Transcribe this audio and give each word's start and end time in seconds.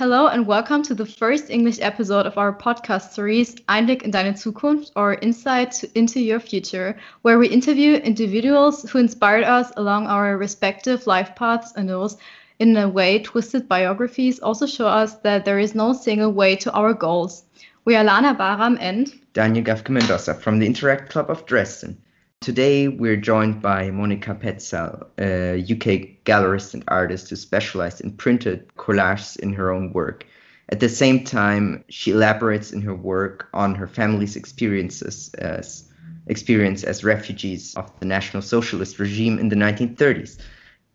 Hello 0.00 0.28
and 0.28 0.46
welcome 0.46 0.82
to 0.84 0.94
the 0.94 1.04
first 1.04 1.50
English 1.50 1.78
episode 1.82 2.24
of 2.24 2.38
our 2.38 2.56
podcast 2.56 3.12
series 3.12 3.54
Einblick 3.68 4.00
in 4.00 4.10
deine 4.10 4.32
Zukunft 4.32 4.92
or 4.96 5.18
Insight 5.20 5.84
into 5.94 6.20
Your 6.20 6.40
Future, 6.40 6.96
where 7.20 7.38
we 7.38 7.48
interview 7.48 7.96
individuals 7.96 8.88
who 8.88 8.98
inspired 8.98 9.44
us 9.44 9.70
along 9.76 10.06
our 10.06 10.38
respective 10.38 11.06
life 11.06 11.34
paths 11.36 11.74
and 11.76 11.86
those 11.86 12.16
in 12.58 12.74
a 12.78 12.88
way 12.88 13.18
twisted 13.18 13.68
biographies 13.68 14.38
also 14.38 14.66
show 14.66 14.86
us 14.86 15.16
that 15.16 15.44
there 15.44 15.58
is 15.58 15.74
no 15.74 15.92
single 15.92 16.32
way 16.32 16.56
to 16.56 16.72
our 16.72 16.94
goals. 16.94 17.44
We 17.84 17.94
are 17.94 18.02
Lana 18.02 18.34
Baram 18.34 18.78
and 18.80 19.12
Daniel 19.34 19.66
Gafke 19.66 19.90
Mendoza 19.90 20.32
from 20.32 20.60
the 20.60 20.66
Interact 20.66 21.10
Club 21.10 21.28
of 21.28 21.44
Dresden. 21.44 22.00
Today, 22.40 22.88
we're 22.88 23.18
joined 23.18 23.60
by 23.60 23.90
Monika 23.90 24.34
Petzal, 24.34 25.06
a 25.18 25.60
UK 25.60 26.24
gallerist 26.24 26.72
and 26.72 26.82
artist 26.88 27.28
who 27.28 27.36
specialized 27.36 28.00
in 28.00 28.12
printed 28.12 28.66
collages 28.78 29.38
in 29.38 29.52
her 29.52 29.70
own 29.70 29.92
work. 29.92 30.24
At 30.70 30.80
the 30.80 30.88
same 30.88 31.22
time, 31.22 31.84
she 31.90 32.12
elaborates 32.12 32.72
in 32.72 32.80
her 32.80 32.94
work 32.94 33.50
on 33.52 33.74
her 33.74 33.86
family's 33.86 34.36
experiences 34.36 35.34
as 35.34 35.86
experience 36.28 36.82
as 36.82 37.04
refugees 37.04 37.74
of 37.74 37.92
the 38.00 38.06
National 38.06 38.42
Socialist 38.42 38.98
regime 38.98 39.38
in 39.38 39.50
the 39.50 39.56
1930s. 39.56 40.38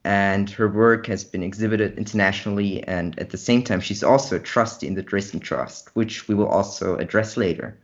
And 0.04 0.50
her 0.50 0.68
work 0.68 1.06
has 1.06 1.24
been 1.24 1.44
exhibited 1.44 1.96
internationally, 1.96 2.84
and 2.88 3.20
at 3.20 3.30
the 3.30 3.38
same 3.38 3.64
time, 3.64 3.82
she's 3.82 4.04
also 4.04 4.38
a 4.38 4.40
trustee 4.40 4.88
in 4.88 4.96
the 4.96 5.04
Dresden 5.04 5.42
Trust, 5.42 5.96
which 5.96 6.28
we 6.28 6.34
will 6.34 6.48
also 6.48 6.96
address 6.96 7.38
later. 7.38 7.78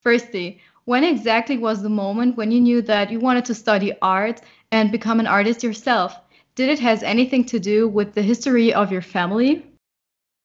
Firstly, 0.00 0.60
when 0.90 1.04
exactly 1.04 1.56
was 1.56 1.82
the 1.82 1.88
moment 2.04 2.36
when 2.36 2.50
you 2.50 2.60
knew 2.60 2.82
that 2.82 3.12
you 3.12 3.20
wanted 3.20 3.44
to 3.44 3.54
study 3.54 3.92
art 4.02 4.40
and 4.72 4.90
become 4.90 5.20
an 5.20 5.26
artist 5.28 5.62
yourself? 5.62 6.18
Did 6.56 6.68
it 6.68 6.80
has 6.80 7.04
anything 7.04 7.44
to 7.44 7.60
do 7.60 7.86
with 7.86 8.12
the 8.12 8.22
history 8.22 8.74
of 8.74 8.90
your 8.90 9.00
family? 9.00 9.64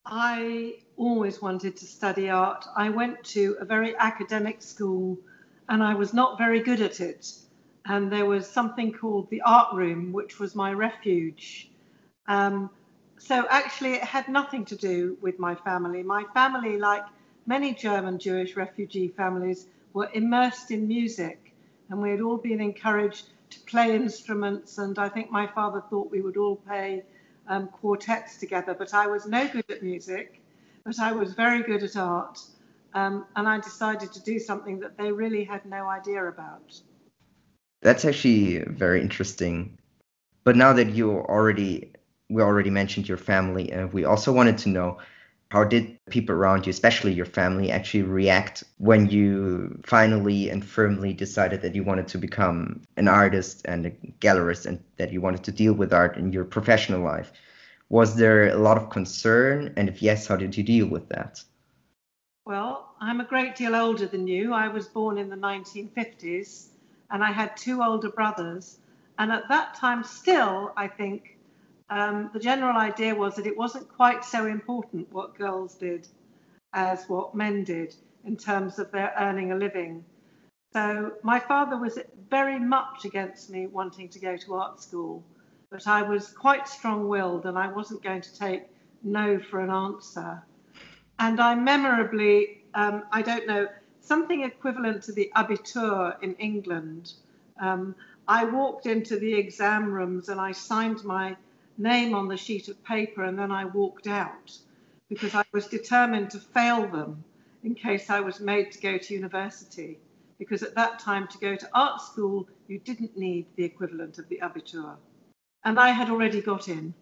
I 0.05 0.75
always 0.97 1.41
wanted 1.41 1.75
to 1.77 1.85
study 1.87 2.29
art. 2.29 2.63
I 2.77 2.89
went 2.89 3.23
to 3.33 3.57
a 3.59 3.65
very 3.65 3.95
academic 3.97 4.61
school 4.61 5.17
and 5.67 5.81
I 5.81 5.95
was 5.95 6.13
not 6.13 6.37
very 6.37 6.59
good 6.59 6.79
at 6.79 6.99
it. 6.99 7.33
And 7.85 8.11
there 8.11 8.27
was 8.27 8.47
something 8.47 8.93
called 8.93 9.27
the 9.31 9.41
art 9.41 9.73
room, 9.73 10.13
which 10.13 10.37
was 10.39 10.53
my 10.53 10.73
refuge. 10.73 11.71
Um, 12.27 12.69
so 13.17 13.47
actually, 13.49 13.93
it 13.93 14.03
had 14.03 14.27
nothing 14.29 14.63
to 14.65 14.75
do 14.75 15.17
with 15.23 15.39
my 15.39 15.55
family. 15.55 16.03
My 16.03 16.23
family, 16.35 16.77
like 16.77 17.05
many 17.47 17.73
German 17.73 18.19
Jewish 18.19 18.55
refugee 18.55 19.07
families, 19.07 19.65
were 19.95 20.09
immersed 20.13 20.71
in 20.71 20.87
music 20.87 21.53
and 21.89 22.01
we 22.01 22.11
had 22.11 22.19
all 22.19 22.37
been 22.37 22.59
encouraged 22.59 23.29
to 23.49 23.59
play 23.61 23.95
instruments. 23.95 24.77
And 24.77 24.99
I 24.99 25.07
think 25.07 25.31
my 25.31 25.47
father 25.47 25.81
thought 25.89 26.11
we 26.11 26.21
would 26.21 26.35
all 26.35 26.57
play 26.57 27.03
um, 27.47 27.69
quartets 27.69 28.37
together, 28.37 28.75
but 28.77 28.93
I 28.93 29.07
was 29.07 29.25
no 29.25 29.47
good 29.47 29.63
at 29.69 29.81
music, 29.81 30.41
but 30.83 30.99
I 30.99 31.13
was 31.13 31.33
very 31.33 31.63
good 31.63 31.81
at 31.81 31.95
art. 31.95 32.41
Um, 32.93 33.25
and 33.35 33.47
I 33.47 33.59
decided 33.59 34.11
to 34.13 34.21
do 34.21 34.37
something 34.37 34.79
that 34.81 34.97
they 34.97 35.11
really 35.11 35.45
had 35.45 35.65
no 35.65 35.87
idea 35.89 36.25
about. 36.25 36.79
That's 37.81 38.03
actually 38.03 38.59
very 38.59 38.99
interesting. 39.01 39.77
But 40.43 40.57
now 40.57 40.73
that 40.73 40.89
you 40.89 41.11
already, 41.11 41.93
we 42.29 42.41
already 42.41 42.69
mentioned 42.69 43.07
your 43.07 43.17
family, 43.17 43.71
and 43.71 43.93
we 43.93 44.03
also 44.03 44.31
wanted 44.31 44.57
to 44.59 44.69
know 44.69 44.97
how 45.51 45.63
did 45.63 45.97
people 46.09 46.35
around 46.35 46.65
you, 46.65 46.71
especially 46.71 47.13
your 47.13 47.25
family, 47.25 47.71
actually 47.71 48.03
react 48.03 48.63
when 48.77 49.07
you 49.07 49.79
finally 49.85 50.49
and 50.49 50.65
firmly 50.65 51.13
decided 51.13 51.61
that 51.61 51.75
you 51.75 51.83
wanted 51.83 52.07
to 52.09 52.17
become 52.17 52.81
an 52.97 53.07
artist 53.07 53.61
and 53.65 53.85
a 53.85 53.91
gallerist 54.19 54.65
and 54.65 54.83
that 54.97 55.13
you 55.13 55.21
wanted 55.21 55.43
to 55.43 55.51
deal 55.51 55.73
with 55.73 55.93
art 55.93 56.17
in 56.17 56.33
your 56.33 56.45
professional 56.45 57.01
life? 57.01 57.31
Was 57.89 58.15
there 58.15 58.49
a 58.49 58.57
lot 58.57 58.77
of 58.77 58.89
concern? 58.89 59.73
And 59.77 59.87
if 59.87 60.01
yes, 60.01 60.27
how 60.27 60.35
did 60.35 60.57
you 60.57 60.63
deal 60.63 60.87
with 60.87 61.07
that? 61.09 61.43
Well, 62.45 62.95
I'm 62.99 63.21
a 63.21 63.25
great 63.25 63.55
deal 63.55 63.75
older 63.75 64.07
than 64.07 64.27
you. 64.27 64.53
I 64.53 64.67
was 64.67 64.87
born 64.87 65.17
in 65.17 65.29
the 65.29 65.35
1950s 65.35 66.67
and 67.11 67.23
I 67.23 67.31
had 67.31 67.55
two 67.55 67.83
older 67.83 68.09
brothers. 68.09 68.79
And 69.17 69.31
at 69.31 69.47
that 69.49 69.75
time, 69.75 70.03
still, 70.03 70.73
I 70.75 70.87
think 70.87 71.34
um, 71.89 72.29
the 72.33 72.39
general 72.39 72.77
idea 72.77 73.13
was 73.13 73.35
that 73.35 73.45
it 73.45 73.57
wasn't 73.57 73.87
quite 73.87 74.25
so 74.25 74.47
important 74.47 75.11
what 75.11 75.37
girls 75.37 75.75
did 75.75 76.07
as 76.73 77.07
what 77.07 77.35
men 77.35 77.63
did 77.63 77.95
in 78.25 78.35
terms 78.35 78.79
of 78.79 78.91
their 78.91 79.13
earning 79.19 79.51
a 79.51 79.55
living. 79.55 80.03
So 80.73 81.13
my 81.23 81.39
father 81.39 81.77
was 81.77 81.99
very 82.29 82.59
much 82.59 83.05
against 83.05 83.49
me 83.49 83.67
wanting 83.67 84.09
to 84.09 84.19
go 84.19 84.35
to 84.35 84.55
art 84.55 84.81
school, 84.81 85.23
but 85.69 85.87
I 85.87 86.01
was 86.01 86.29
quite 86.29 86.67
strong 86.67 87.07
willed 87.07 87.45
and 87.45 87.57
I 87.57 87.67
wasn't 87.71 88.03
going 88.03 88.21
to 88.21 88.37
take 88.37 88.63
no 89.03 89.39
for 89.39 89.61
an 89.61 89.69
answer. 89.69 90.43
And 91.19 91.39
I 91.39 91.55
memorably, 91.55 92.63
um, 92.73 93.03
I 93.11 93.21
don't 93.21 93.47
know, 93.47 93.67
something 94.01 94.43
equivalent 94.43 95.03
to 95.03 95.13
the 95.13 95.31
Abitur 95.35 96.21
in 96.21 96.33
England. 96.35 97.13
Um, 97.61 97.95
I 98.27 98.43
walked 98.43 98.85
into 98.85 99.17
the 99.17 99.33
exam 99.33 99.91
rooms 99.91 100.29
and 100.29 100.41
I 100.41 100.51
signed 100.51 101.03
my 101.05 101.37
name 101.77 102.15
on 102.15 102.27
the 102.27 102.37
sheet 102.37 102.67
of 102.67 102.83
paper 102.83 103.23
and 103.23 103.37
then 103.37 103.51
I 103.51 103.65
walked 103.65 104.07
out 104.07 104.57
because 105.09 105.35
I 105.35 105.43
was 105.51 105.67
determined 105.67 106.31
to 106.31 106.39
fail 106.39 106.87
them 106.87 107.23
in 107.63 107.75
case 107.75 108.09
I 108.09 108.19
was 108.19 108.39
made 108.39 108.71
to 108.71 108.79
go 108.79 108.97
to 108.97 109.13
university. 109.13 109.99
Because 110.37 110.63
at 110.63 110.75
that 110.75 110.99
time, 110.99 111.27
to 111.29 111.37
go 111.37 111.55
to 111.55 111.69
art 111.73 112.01
school, 112.01 112.47
you 112.67 112.79
didn't 112.79 113.17
need 113.17 113.45
the 113.55 113.63
equivalent 113.63 114.17
of 114.19 114.27
the 114.27 114.39
Abitur. 114.43 114.95
And 115.63 115.79
I 115.79 115.89
had 115.89 116.09
already 116.09 116.41
got 116.41 116.67
in. 116.67 116.93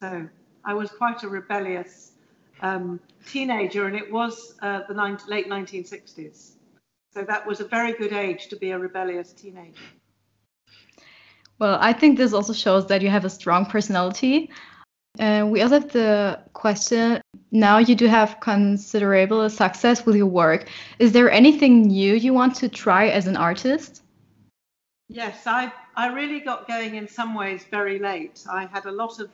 So 0.00 0.28
I 0.64 0.74
was 0.74 0.90
quite 0.90 1.22
a 1.22 1.28
rebellious 1.28 2.12
um, 2.60 3.00
teenager, 3.26 3.86
and 3.86 3.96
it 3.96 4.12
was 4.12 4.56
uh, 4.60 4.80
the 4.88 4.94
late 5.28 5.48
1960s. 5.48 6.52
So 7.12 7.22
that 7.22 7.46
was 7.46 7.60
a 7.60 7.64
very 7.64 7.92
good 7.92 8.12
age 8.12 8.48
to 8.48 8.56
be 8.56 8.72
a 8.72 8.78
rebellious 8.78 9.32
teenager. 9.32 9.80
Well, 11.58 11.78
I 11.80 11.92
think 11.92 12.18
this 12.18 12.32
also 12.32 12.52
shows 12.52 12.86
that 12.88 13.00
you 13.02 13.10
have 13.10 13.24
a 13.24 13.30
strong 13.30 13.66
personality. 13.66 14.50
Uh, 15.20 15.46
we 15.48 15.62
also 15.62 15.80
have 15.80 15.92
the 15.92 16.40
question 16.54 17.20
now 17.52 17.78
you 17.78 17.94
do 17.94 18.08
have 18.08 18.40
considerable 18.40 19.48
success 19.48 20.04
with 20.04 20.16
your 20.16 20.26
work. 20.26 20.68
Is 20.98 21.12
there 21.12 21.30
anything 21.30 21.82
new 21.82 22.14
you 22.14 22.34
want 22.34 22.56
to 22.56 22.68
try 22.68 23.06
as 23.06 23.28
an 23.28 23.36
artist? 23.36 24.02
Yes, 25.08 25.46
I, 25.46 25.72
I 25.94 26.08
really 26.08 26.40
got 26.40 26.66
going 26.66 26.96
in 26.96 27.06
some 27.06 27.34
ways 27.36 27.64
very 27.70 28.00
late. 28.00 28.44
I 28.50 28.66
had 28.66 28.86
a 28.86 28.90
lot 28.90 29.20
of 29.20 29.30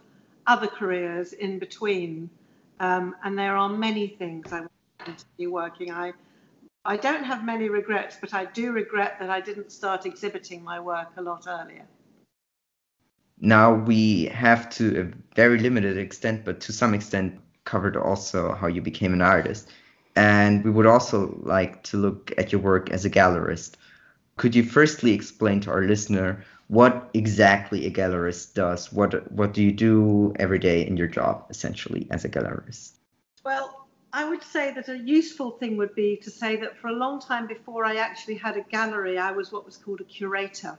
other 0.47 0.67
careers 0.67 1.33
in 1.33 1.59
between, 1.59 2.29
um, 2.81 3.17
and 3.25 3.39
there 3.39 3.57
are 3.57 3.71
many 3.71 4.09
things 4.09 4.53
I 4.53 4.61
want 4.61 4.73
to 4.99 5.05
continue 5.07 5.51
working. 5.51 5.93
I, 5.93 6.13
I 6.85 6.99
don't 6.99 7.25
have 7.25 7.43
many 7.43 7.71
regrets, 7.71 8.19
but 8.21 8.35
I 8.35 8.45
do 8.45 8.73
regret 8.73 9.17
that 9.21 9.31
I 9.31 9.41
didn't 9.41 9.73
start 9.73 10.05
exhibiting 10.05 10.63
my 10.63 10.79
work 10.79 11.09
a 11.17 11.23
lot 11.23 11.47
earlier 11.49 11.87
now 13.41 13.75
we 13.75 14.27
have 14.27 14.69
to 14.71 15.01
a 15.01 15.35
very 15.35 15.59
limited 15.59 15.97
extent, 15.97 16.45
but 16.45 16.61
to 16.61 16.73
some 16.73 16.95
extent 16.95 17.41
covered 17.65 17.97
also 17.97 18.53
how 18.53 18.67
you 18.67 18.83
became 18.83 19.13
an 19.13 19.23
artist. 19.23 19.69
And 20.17 20.65
we 20.65 20.71
would 20.71 20.87
also 20.87 21.39
like 21.43 21.83
to 21.85 21.97
look 21.97 22.33
at 22.37 22.53
your 22.53 22.61
work 22.61 22.91
as 22.91 23.05
a 23.05 23.11
gallerist. 23.11 23.75
Could 24.37 24.55
you 24.55 24.63
firstly 24.63 25.13
explain 25.13 25.61
to 25.61 25.71
our 25.71 25.83
listener 25.83 26.45
what 26.69 27.11
exactly 27.15 27.87
a 27.87 27.91
gallerist 27.91 28.55
does? 28.55 28.93
What 28.93 29.31
what 29.33 29.53
do 29.53 29.63
you 29.63 29.73
do 29.73 30.35
every 30.39 30.59
day 30.59 30.87
in 30.87 30.97
your 30.97 31.09
job 31.09 31.47
essentially 31.51 32.07
as 32.11 32.25
a 32.25 32.29
gallerist? 32.29 32.93
Well, 33.45 33.89
I 34.13 34.29
would 34.29 34.43
say 34.43 34.73
that 34.75 34.89
a 34.89 34.99
useful 34.99 35.53
thing 35.53 35.77
would 35.77 35.95
be 35.95 36.17
to 36.23 36.31
say 36.31 36.57
that 36.57 36.77
for 36.79 36.89
a 36.89 36.93
long 36.93 37.21
time 37.21 37.47
before 37.47 37.85
I 37.85 37.97
actually 37.97 38.37
had 38.37 38.57
a 38.57 38.63
gallery, 38.63 39.19
I 39.19 39.31
was 39.31 39.53
what 39.53 39.65
was 39.65 39.77
called 39.77 40.01
a 40.01 40.05
curator. 40.05 40.77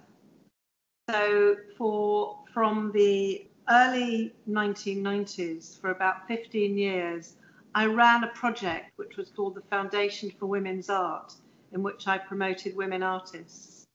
So 1.11 1.57
for 1.77 2.37
from 2.53 2.93
the 2.93 3.45
early 3.69 4.33
1990s 4.49 5.79
for 5.81 5.89
about 5.91 6.25
15 6.29 6.77
years, 6.77 7.35
I 7.75 7.87
ran 7.87 8.23
a 8.23 8.29
project 8.29 8.93
which 8.95 9.17
was 9.17 9.29
called 9.29 9.55
the 9.55 9.61
Foundation 9.69 10.31
for 10.39 10.45
Women's 10.45 10.89
Art, 10.89 11.33
in 11.73 11.83
which 11.83 12.07
I 12.07 12.17
promoted 12.17 12.77
women 12.77 13.03
artists. 13.03 13.85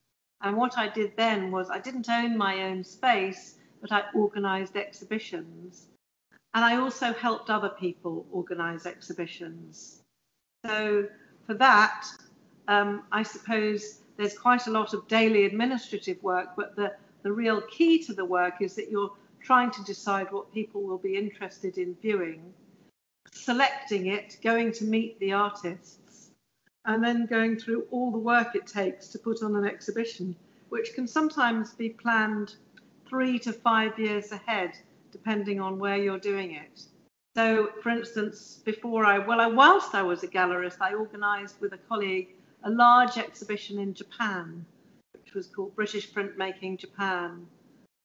And 0.41 0.55
what 0.55 0.77
I 0.77 0.89
did 0.89 1.17
then 1.17 1.49
was 1.49 1.71
I 1.71 1.79
didn't 1.79 2.07
own 2.07 2.37
my 2.37 2.65
own 2.65 2.83
space, 2.83 3.55
but 3.81 3.91
I 3.91 4.03
organized 4.13 4.75
exhibitions. 4.75 5.87
And 6.53 6.63
I 6.63 6.75
also 6.75 7.13
helped 7.13 7.49
other 7.49 7.69
people 7.69 8.27
organize 8.31 8.85
exhibitions. 8.85 10.03
So 10.67 11.07
for 11.47 11.55
that, 11.55 12.05
um, 12.67 13.05
I 13.11 13.23
suppose 13.23 14.01
there's 14.17 14.37
quite 14.37 14.67
a 14.67 14.71
lot 14.71 14.93
of 14.93 15.07
daily 15.07 15.45
administrative 15.45 16.21
work, 16.21 16.49
but 16.55 16.75
the 16.75 16.93
the 17.23 17.31
real 17.31 17.61
key 17.61 18.03
to 18.05 18.13
the 18.13 18.25
work 18.25 18.61
is 18.61 18.75
that 18.75 18.89
you're 18.89 19.11
trying 19.41 19.71
to 19.71 19.83
decide 19.83 20.31
what 20.31 20.53
people 20.53 20.81
will 20.81 20.97
be 20.97 21.15
interested 21.15 21.77
in 21.77 21.95
viewing, 22.01 22.53
selecting 23.31 24.07
it, 24.07 24.37
going 24.43 24.71
to 24.73 24.85
meet 24.85 25.19
the 25.19 25.33
artists, 25.33 26.31
and 26.85 27.03
then 27.03 27.25
going 27.25 27.57
through 27.57 27.85
all 27.91 28.11
the 28.11 28.17
work 28.17 28.55
it 28.55 28.65
takes 28.65 29.07
to 29.09 29.19
put 29.19 29.43
on 29.43 29.55
an 29.55 29.65
exhibition, 29.65 30.35
which 30.69 30.93
can 30.93 31.07
sometimes 31.07 31.73
be 31.73 31.89
planned 31.89 32.55
three 33.07 33.39
to 33.39 33.53
five 33.53 33.97
years 33.97 34.31
ahead, 34.31 34.71
depending 35.11 35.59
on 35.59 35.79
where 35.79 35.97
you're 35.97 36.19
doing 36.19 36.53
it. 36.55 36.81
So, 37.35 37.69
for 37.83 37.89
instance, 37.89 38.61
before 38.65 39.05
I, 39.05 39.19
well, 39.19 39.39
I, 39.39 39.47
whilst 39.47 39.93
I 39.93 40.01
was 40.01 40.23
a 40.23 40.27
gallerist, 40.27 40.77
I 40.81 40.93
organised 40.93 41.61
with 41.61 41.73
a 41.73 41.77
colleague 41.77 42.29
a 42.63 42.69
large 42.69 43.17
exhibition 43.17 43.79
in 43.79 43.93
Japan, 43.93 44.65
which 45.27 45.33
was 45.33 45.47
called 45.47 45.75
British 45.75 46.13
Printmaking 46.13 46.77
Japan 46.77 47.45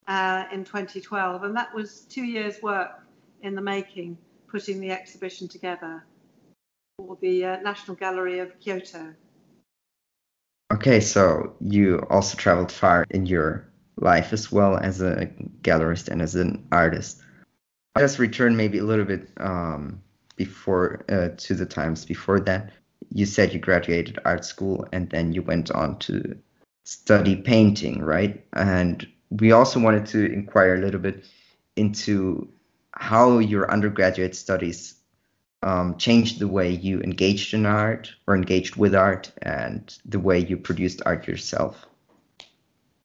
uh, 0.07 0.43
in 0.51 0.65
2012. 0.65 1.43
And 1.43 1.55
that 1.55 1.73
was 1.73 2.01
two 2.01 2.25
years' 2.25 2.61
work 2.61 3.01
in 3.41 3.55
the 3.55 3.61
making, 3.61 4.17
putting 4.49 4.81
the 4.81 4.91
exhibition 4.91 5.47
together 5.47 6.03
for 6.97 7.17
the 7.21 7.45
uh, 7.45 7.55
National 7.61 7.95
Gallery 7.95 8.39
of 8.39 8.59
Kyoto. 8.59 9.13
Okay, 10.73 10.99
so 10.99 11.55
you 11.61 11.99
also 12.09 12.35
traveled 12.35 12.73
far 12.73 13.05
in 13.09 13.25
your 13.25 13.69
life 13.95 14.33
as 14.33 14.51
well 14.51 14.75
as 14.75 15.01
a 15.01 15.27
gallerist 15.61 16.09
and 16.09 16.21
as 16.21 16.35
an 16.35 16.67
artist. 16.73 17.21
I 17.95 18.01
just 18.01 18.19
return 18.19 18.57
maybe 18.57 18.79
a 18.79 18.83
little 18.83 19.05
bit 19.05 19.29
um, 19.37 20.01
before 20.35 21.05
uh, 21.07 21.29
to 21.37 21.53
the 21.53 21.65
times 21.65 22.03
before 22.03 22.41
that. 22.41 22.73
You 23.13 23.25
said 23.25 23.53
you 23.53 23.59
graduated 23.59 24.19
art 24.25 24.43
school 24.43 24.85
and 24.91 25.09
then 25.09 25.31
you 25.31 25.41
went 25.41 25.71
on 25.71 25.99
to 25.99 26.37
study 26.83 27.35
painting, 27.35 28.01
right? 28.01 28.43
And 28.53 29.07
we 29.29 29.51
also 29.51 29.79
wanted 29.79 30.05
to 30.07 30.31
inquire 30.31 30.75
a 30.75 30.79
little 30.79 30.99
bit 30.99 31.25
into 31.75 32.49
how 32.91 33.39
your 33.39 33.71
undergraduate 33.71 34.35
studies 34.35 34.95
um, 35.63 35.97
changed 35.97 36.39
the 36.39 36.47
way 36.47 36.71
you 36.71 36.99
engaged 37.01 37.53
in 37.53 37.65
art 37.65 38.13
or 38.27 38.35
engaged 38.35 38.75
with 38.75 38.93
art 38.93 39.31
and 39.41 39.97
the 40.05 40.19
way 40.19 40.39
you 40.39 40.57
produced 40.57 41.01
art 41.05 41.27
yourself? 41.27 41.87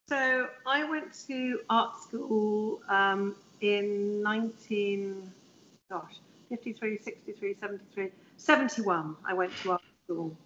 So 0.08 0.48
I 0.66 0.84
went 0.84 1.12
to 1.28 1.60
art 1.70 2.02
school 2.02 2.80
um, 2.88 3.36
in 3.60 4.22
19, 4.22 5.32
gosh, 5.90 6.16
53, 6.48 6.98
63, 6.98 7.56
73, 7.60 8.10
71. 8.36 9.16
I 9.24 9.34
went 9.34 9.52
to 9.62 9.72
art 9.72 9.82
school. 10.04 10.36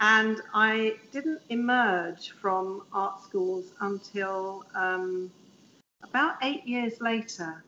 And 0.00 0.40
I 0.52 0.96
didn't 1.12 1.40
emerge 1.48 2.32
from 2.32 2.82
art 2.92 3.22
schools 3.22 3.72
until 3.80 4.64
um, 4.74 5.30
about 6.02 6.36
eight 6.42 6.66
years 6.66 7.00
later, 7.00 7.62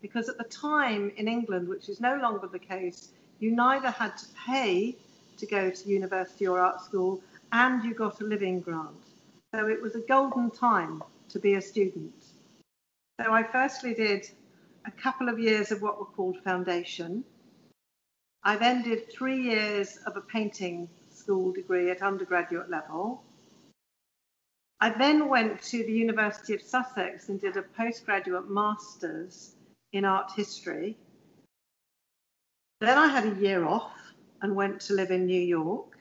because 0.00 0.28
at 0.28 0.38
the 0.38 0.44
time 0.44 1.12
in 1.16 1.28
England, 1.28 1.68
which 1.68 1.88
is 1.88 2.00
no 2.00 2.16
longer 2.16 2.46
the 2.46 2.58
case, 2.58 3.10
you 3.40 3.50
neither 3.50 3.90
had 3.90 4.16
to 4.16 4.26
pay 4.46 4.96
to 5.38 5.46
go 5.46 5.70
to 5.70 5.88
university 5.88 6.46
or 6.46 6.60
art 6.60 6.80
school 6.80 7.20
and 7.52 7.84
you 7.84 7.94
got 7.94 8.20
a 8.20 8.24
living 8.24 8.60
grant. 8.60 8.96
So 9.54 9.68
it 9.68 9.82
was 9.82 9.94
a 9.94 10.00
golden 10.00 10.50
time 10.50 11.02
to 11.30 11.38
be 11.38 11.54
a 11.54 11.60
student. 11.60 12.14
So 13.20 13.32
I 13.32 13.42
firstly 13.42 13.94
did 13.94 14.30
a 14.86 14.90
couple 14.90 15.28
of 15.28 15.38
years 15.38 15.70
of 15.70 15.82
what 15.82 15.98
were 15.98 16.06
called 16.06 16.38
foundation. 16.42 17.24
I 18.44 18.56
then 18.56 18.82
did 18.82 19.12
three 19.12 19.42
years 19.42 19.98
of 20.06 20.16
a 20.16 20.20
painting 20.20 20.88
school 21.22 21.52
degree 21.52 21.90
at 21.90 22.02
undergraduate 22.02 22.68
level. 22.70 23.22
I 24.80 24.90
then 24.90 25.28
went 25.28 25.62
to 25.62 25.84
the 25.84 25.92
University 25.92 26.54
of 26.54 26.62
Sussex 26.62 27.28
and 27.28 27.40
did 27.40 27.56
a 27.56 27.62
postgraduate 27.62 28.50
master's 28.50 29.54
in 29.92 30.04
art 30.04 30.32
history. 30.34 30.96
Then 32.80 32.98
I 32.98 33.06
had 33.06 33.26
a 33.26 33.40
year 33.40 33.64
off 33.64 33.92
and 34.40 34.56
went 34.56 34.80
to 34.82 34.94
live 34.94 35.12
in 35.12 35.26
New 35.26 35.40
York. 35.40 35.96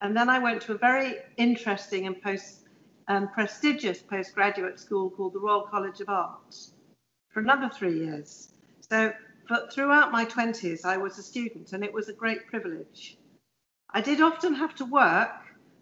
And 0.00 0.16
then 0.16 0.30
I 0.30 0.38
went 0.38 0.62
to 0.62 0.72
a 0.72 0.78
very 0.78 1.16
interesting 1.36 2.06
and 2.06 2.20
post, 2.22 2.60
um, 3.08 3.28
prestigious 3.28 4.00
postgraduate 4.00 4.80
school 4.80 5.10
called 5.10 5.34
the 5.34 5.40
Royal 5.40 5.62
College 5.62 6.00
of 6.00 6.08
Art 6.08 6.56
for 7.28 7.40
another 7.40 7.68
three 7.68 7.98
years. 7.98 8.52
So 8.88 9.12
but 9.48 9.72
throughout 9.72 10.10
my 10.10 10.24
20s, 10.24 10.84
I 10.84 10.96
was 10.96 11.18
a 11.18 11.22
student 11.22 11.72
and 11.72 11.84
it 11.84 11.92
was 11.92 12.08
a 12.08 12.12
great 12.12 12.46
privilege. 12.46 13.16
I 13.96 14.02
did 14.02 14.20
often 14.20 14.52
have 14.52 14.74
to 14.74 14.84
work. 14.84 15.30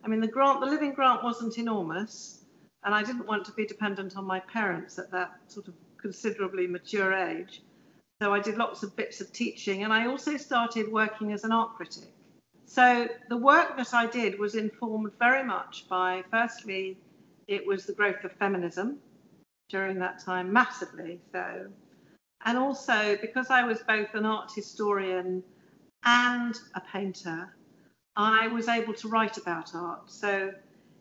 I 0.04 0.06
mean, 0.06 0.20
the 0.20 0.28
grant, 0.28 0.60
the 0.60 0.66
living 0.66 0.92
grant 0.92 1.24
wasn't 1.24 1.58
enormous, 1.58 2.44
and 2.84 2.94
I 2.94 3.02
didn't 3.02 3.26
want 3.26 3.44
to 3.46 3.52
be 3.54 3.66
dependent 3.66 4.16
on 4.16 4.24
my 4.24 4.38
parents 4.38 5.00
at 5.00 5.10
that 5.10 5.32
sort 5.48 5.66
of 5.66 5.74
considerably 6.00 6.68
mature 6.68 7.12
age. 7.12 7.62
So 8.22 8.32
I 8.32 8.38
did 8.38 8.56
lots 8.56 8.84
of 8.84 8.94
bits 8.94 9.20
of 9.20 9.32
teaching, 9.32 9.82
and 9.82 9.92
I 9.92 10.06
also 10.06 10.36
started 10.36 10.92
working 10.92 11.32
as 11.32 11.42
an 11.42 11.50
art 11.50 11.74
critic. 11.74 12.14
So 12.66 13.08
the 13.30 13.36
work 13.36 13.76
that 13.78 13.92
I 13.92 14.06
did 14.06 14.38
was 14.38 14.54
informed 14.54 15.10
very 15.18 15.42
much 15.42 15.88
by, 15.88 16.22
firstly, 16.30 16.96
it 17.48 17.66
was 17.66 17.84
the 17.84 17.94
growth 17.94 18.22
of 18.22 18.30
feminism 18.34 19.00
during 19.70 19.98
that 19.98 20.20
time, 20.20 20.52
massively 20.52 21.18
so. 21.32 21.66
And 22.44 22.58
also 22.58 23.18
because 23.20 23.50
I 23.50 23.64
was 23.64 23.80
both 23.80 24.14
an 24.14 24.24
art 24.24 24.52
historian 24.54 25.42
and 26.04 26.56
a 26.76 26.80
painter, 26.80 27.52
I 28.16 28.48
was 28.48 28.68
able 28.68 28.94
to 28.94 29.08
write 29.08 29.36
about 29.38 29.74
art. 29.74 30.10
So 30.10 30.52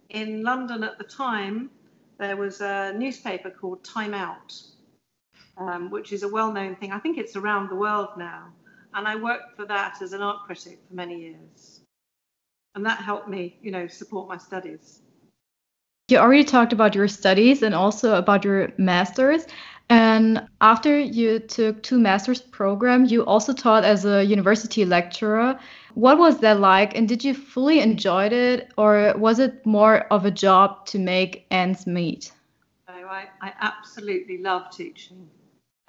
in 0.09 0.43
London 0.43 0.83
at 0.83 0.97
the 0.97 1.03
time, 1.03 1.69
there 2.17 2.35
was 2.35 2.61
a 2.61 2.93
newspaper 2.93 3.49
called 3.49 3.83
Time 3.83 4.13
Out, 4.13 4.53
um, 5.57 5.89
which 5.89 6.11
is 6.11 6.23
a 6.23 6.27
well-known 6.27 6.75
thing. 6.75 6.91
I 6.91 6.99
think 6.99 7.17
it's 7.17 7.35
around 7.35 7.69
the 7.69 7.75
world 7.75 8.09
now. 8.17 8.47
And 8.95 9.07
I 9.07 9.15
worked 9.15 9.55
for 9.55 9.65
that 9.65 10.01
as 10.01 10.13
an 10.13 10.21
art 10.21 10.43
critic 10.45 10.79
for 10.87 10.95
many 10.95 11.19
years. 11.19 11.81
And 12.75 12.85
that 12.85 12.99
helped 12.99 13.27
me, 13.27 13.57
you 13.61 13.71
know, 13.71 13.87
support 13.87 14.27
my 14.27 14.37
studies. 14.37 15.01
You 16.09 16.17
already 16.17 16.43
talked 16.43 16.73
about 16.73 16.95
your 16.95 17.07
studies 17.07 17.63
and 17.63 17.73
also 17.73 18.15
about 18.15 18.43
your 18.43 18.73
masters. 18.77 19.45
And 19.95 20.47
after 20.59 20.99
you 20.99 21.37
took 21.37 21.83
two 21.83 21.99
master's 21.99 22.41
program, 22.41 23.05
you 23.05 23.23
also 23.25 23.53
taught 23.53 23.83
as 23.83 24.05
a 24.05 24.23
university 24.23 24.85
lecturer. 24.85 25.59
What 25.93 26.17
was 26.17 26.39
that 26.39 26.59
like? 26.59 26.97
And 26.97 27.07
did 27.07 27.23
you 27.23 27.35
fully 27.35 27.79
enjoy 27.79 28.25
it, 28.25 28.71
or 28.75 29.13
was 29.17 29.37
it 29.37 29.63
more 29.67 30.07
of 30.11 30.25
a 30.25 30.31
job 30.31 30.87
to 30.87 30.97
make 30.97 31.45
ends 31.51 31.85
meet? 31.85 32.31
I, 32.87 33.27
I 33.39 33.53
absolutely 33.61 34.39
love 34.39 34.71
teaching. 34.71 35.29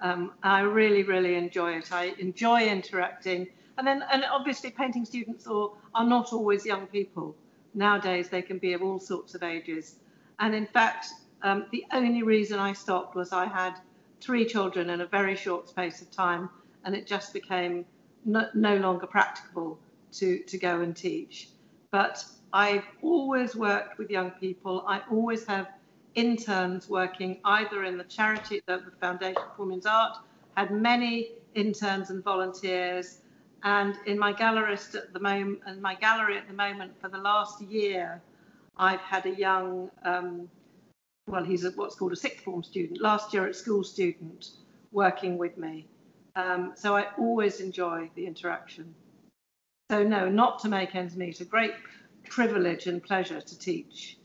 Um, 0.00 0.32
I 0.42 0.60
really, 0.60 1.02
really 1.02 1.36
enjoy 1.36 1.78
it. 1.78 1.90
I 1.90 2.14
enjoy 2.18 2.66
interacting. 2.66 3.46
And 3.78 3.86
then, 3.86 4.04
and 4.12 4.22
obviously, 4.30 4.70
painting 4.70 5.06
students 5.06 5.46
are, 5.46 5.70
are 5.94 6.04
not 6.04 6.34
always 6.34 6.66
young 6.66 6.86
people. 6.88 7.34
Nowadays, 7.72 8.28
they 8.28 8.42
can 8.42 8.58
be 8.58 8.74
of 8.74 8.82
all 8.82 9.00
sorts 9.00 9.34
of 9.34 9.42
ages. 9.42 9.96
And 10.40 10.54
in 10.54 10.66
fact, 10.66 11.06
um, 11.42 11.64
the 11.72 11.86
only 11.90 12.22
reason 12.22 12.58
I 12.58 12.74
stopped 12.74 13.14
was 13.14 13.32
I 13.32 13.46
had 13.46 13.80
three 14.24 14.44
children 14.46 14.90
in 14.90 15.00
a 15.00 15.06
very 15.06 15.36
short 15.36 15.68
space 15.68 16.00
of 16.02 16.10
time, 16.10 16.48
and 16.84 16.94
it 16.94 17.06
just 17.06 17.32
became 17.32 17.84
no, 18.24 18.48
no 18.54 18.76
longer 18.76 19.06
practicable 19.06 19.78
to, 20.12 20.38
to 20.38 20.56
go 20.58 20.80
and 20.80 20.96
teach. 20.96 21.48
But 21.90 22.24
I've 22.52 22.84
always 23.02 23.54
worked 23.54 23.98
with 23.98 24.10
young 24.10 24.30
people. 24.32 24.84
I 24.86 25.02
always 25.10 25.44
have 25.46 25.68
interns 26.14 26.88
working 26.88 27.38
either 27.44 27.84
in 27.84 27.98
the 27.98 28.04
charity, 28.04 28.62
the, 28.66 28.78
the 28.78 28.92
Foundation 29.00 29.42
for 29.56 29.64
Women's 29.64 29.86
Art, 29.86 30.16
had 30.56 30.70
many 30.70 31.32
interns 31.54 32.10
and 32.10 32.22
volunteers. 32.22 33.18
And 33.64 33.96
in 34.06 34.18
my 34.18 34.32
gallerist 34.32 34.94
at 34.94 35.12
the 35.12 35.20
moment, 35.20 35.80
my 35.80 35.94
gallery 35.94 36.38
at 36.38 36.46
the 36.46 36.54
moment, 36.54 36.92
for 37.00 37.08
the 37.08 37.18
last 37.18 37.60
year, 37.62 38.22
I've 38.76 39.00
had 39.00 39.26
a 39.26 39.34
young, 39.34 39.90
um, 40.04 40.48
well, 41.26 41.44
he's 41.44 41.64
a, 41.64 41.70
what's 41.70 41.94
called 41.94 42.12
a 42.12 42.16
sixth 42.16 42.44
form 42.44 42.62
student, 42.62 43.00
last 43.00 43.32
year 43.32 43.46
at 43.46 43.56
school 43.56 43.82
student, 43.82 44.50
working 44.92 45.38
with 45.38 45.56
me. 45.56 45.86
Um, 46.36 46.72
so 46.74 46.96
I 46.96 47.06
always 47.18 47.60
enjoy 47.60 48.10
the 48.14 48.26
interaction. 48.26 48.94
So 49.90 50.02
no, 50.02 50.28
not 50.28 50.58
to 50.60 50.68
make 50.68 50.94
ends 50.94 51.16
meet, 51.16 51.40
a 51.40 51.44
great 51.44 51.74
privilege 52.28 52.86
and 52.86 53.02
pleasure 53.02 53.40
to 53.40 53.58
teach. 53.58 54.18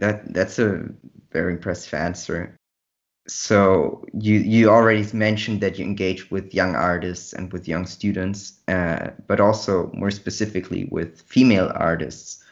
That 0.00 0.32
that's 0.32 0.58
a 0.58 0.88
very 1.30 1.54
impressive 1.54 1.94
answer. 1.94 2.56
So 3.28 4.04
you 4.12 4.38
you 4.38 4.68
already 4.68 5.06
mentioned 5.12 5.60
that 5.60 5.78
you 5.78 5.84
engage 5.84 6.30
with 6.30 6.54
young 6.54 6.74
artists 6.74 7.32
and 7.32 7.52
with 7.52 7.68
young 7.68 7.86
students, 7.86 8.60
uh, 8.68 9.10
but 9.26 9.40
also 9.40 9.90
more 9.94 10.10
specifically 10.10 10.88
with 10.90 11.20
female 11.22 11.70
artists. 11.74 12.42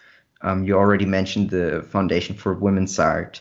Um, 0.43 0.65
you 0.65 0.75
already 0.75 1.07
mentioned 1.07 1.51
the 1.51 1.85
Foundation 1.91 2.35
for 2.35 2.55
Women's 2.55 2.99
Art, 2.99 3.41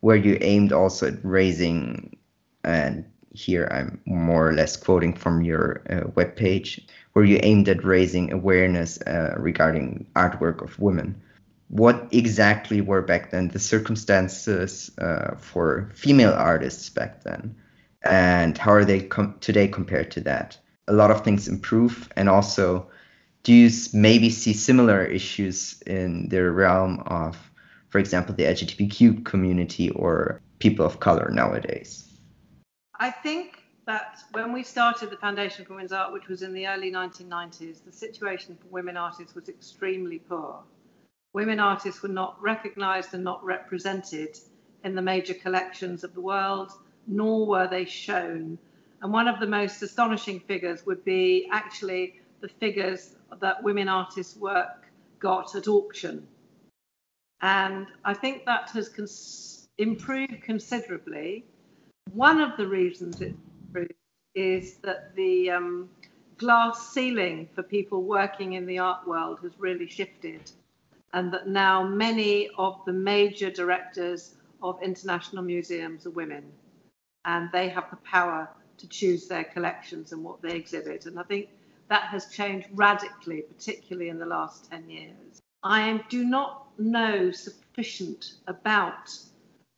where 0.00 0.16
you 0.16 0.38
aimed 0.40 0.72
also 0.72 1.08
at 1.08 1.24
raising, 1.24 2.16
and 2.64 3.04
here 3.32 3.68
I'm 3.70 4.00
more 4.06 4.48
or 4.48 4.52
less 4.52 4.76
quoting 4.76 5.14
from 5.14 5.42
your 5.42 5.82
uh, 5.88 6.08
webpage, 6.10 6.84
where 7.12 7.24
you 7.24 7.40
aimed 7.42 7.68
at 7.68 7.84
raising 7.84 8.32
awareness 8.32 9.00
uh, 9.02 9.34
regarding 9.38 10.06
artwork 10.16 10.62
of 10.62 10.78
women? 10.78 11.20
What 11.68 12.08
exactly 12.12 12.80
were 12.80 13.02
back 13.02 13.30
then 13.30 13.48
the 13.48 13.58
circumstances 13.58 14.90
uh, 14.98 15.34
for 15.36 15.90
female 15.94 16.32
artists 16.32 16.90
back 16.90 17.24
then? 17.24 17.56
And 18.04 18.56
how 18.56 18.72
are 18.72 18.84
they 18.84 19.00
com- 19.00 19.36
today 19.40 19.66
compared 19.66 20.10
to 20.12 20.20
that? 20.20 20.58
A 20.88 20.92
lot 20.92 21.10
of 21.10 21.24
things 21.24 21.48
improve 21.48 22.08
and 22.16 22.28
also 22.28 22.86
do 23.46 23.54
you 23.54 23.70
maybe 23.92 24.28
see 24.28 24.52
similar 24.52 25.04
issues 25.04 25.80
in 25.86 26.28
the 26.30 26.50
realm 26.50 27.00
of 27.06 27.38
for 27.88 28.00
example 28.00 28.34
the 28.34 28.42
lgbtq 28.42 29.24
community 29.24 29.88
or 29.90 30.40
people 30.58 30.84
of 30.84 30.98
color 30.98 31.30
nowadays 31.32 32.08
i 32.98 33.08
think 33.08 33.62
that 33.86 34.18
when 34.32 34.52
we 34.52 34.64
started 34.64 35.10
the 35.10 35.16
Foundation 35.16 35.64
for 35.64 35.74
Women's 35.74 35.92
Art, 35.92 36.12
which 36.12 36.26
was 36.26 36.42
in 36.42 36.52
the 36.52 36.66
early 36.66 36.90
1990s, 36.90 37.84
the 37.84 37.92
situation 37.92 38.58
for 38.60 38.66
women 38.66 38.96
artists 38.96 39.36
was 39.36 39.48
extremely 39.48 40.18
poor. 40.18 40.58
Women 41.34 41.60
artists 41.60 42.02
were 42.02 42.08
not 42.08 42.36
recognized 42.42 43.14
and 43.14 43.22
not 43.22 43.44
represented 43.44 44.40
in 44.82 44.96
the 44.96 45.02
major 45.02 45.34
collections 45.34 46.02
of 46.02 46.14
the 46.14 46.20
world, 46.20 46.72
nor 47.06 47.46
were 47.46 47.68
they 47.68 47.84
shown. 47.84 48.58
And 49.02 49.12
one 49.12 49.28
of 49.28 49.38
the 49.38 49.46
most 49.46 49.80
astonishing 49.82 50.40
figures 50.40 50.84
would 50.84 51.04
be 51.04 51.48
actually 51.52 52.20
the 52.40 52.48
figures 52.48 53.15
that 53.40 53.62
women 53.62 53.88
artists' 53.88 54.36
work 54.36 54.86
got 55.18 55.54
at 55.54 55.68
auction. 55.68 56.26
And 57.40 57.86
I 58.04 58.14
think 58.14 58.44
that 58.46 58.70
has 58.70 58.88
cons- 58.88 59.68
improved 59.78 60.42
considerably. 60.42 61.44
One 62.12 62.40
of 62.40 62.56
the 62.56 62.66
reasons 62.66 63.20
it 63.20 63.34
improved 63.66 63.92
is 64.34 64.76
that 64.78 65.14
the 65.16 65.50
um, 65.50 65.88
glass 66.38 66.92
ceiling 66.92 67.48
for 67.54 67.62
people 67.62 68.02
working 68.02 68.54
in 68.54 68.66
the 68.66 68.78
art 68.78 69.06
world 69.06 69.40
has 69.42 69.52
really 69.58 69.86
shifted, 69.86 70.50
and 71.12 71.32
that 71.32 71.48
now 71.48 71.82
many 71.82 72.50
of 72.58 72.80
the 72.86 72.92
major 72.92 73.50
directors 73.50 74.34
of 74.62 74.82
international 74.82 75.42
museums 75.42 76.06
are 76.06 76.10
women, 76.10 76.44
and 77.24 77.50
they 77.52 77.68
have 77.68 77.90
the 77.90 77.96
power 77.96 78.48
to 78.78 78.88
choose 78.88 79.26
their 79.26 79.44
collections 79.44 80.12
and 80.12 80.22
what 80.22 80.40
they 80.42 80.54
exhibit. 80.54 81.06
And 81.06 81.18
I 81.18 81.22
think 81.22 81.48
that 81.88 82.04
has 82.04 82.26
changed 82.26 82.68
radically, 82.72 83.42
particularly 83.42 84.08
in 84.08 84.18
the 84.18 84.26
last 84.26 84.70
10 84.70 84.90
years. 84.90 85.42
I 85.62 86.02
do 86.08 86.24
not 86.24 86.66
know 86.78 87.30
sufficient 87.30 88.34
about 88.46 89.16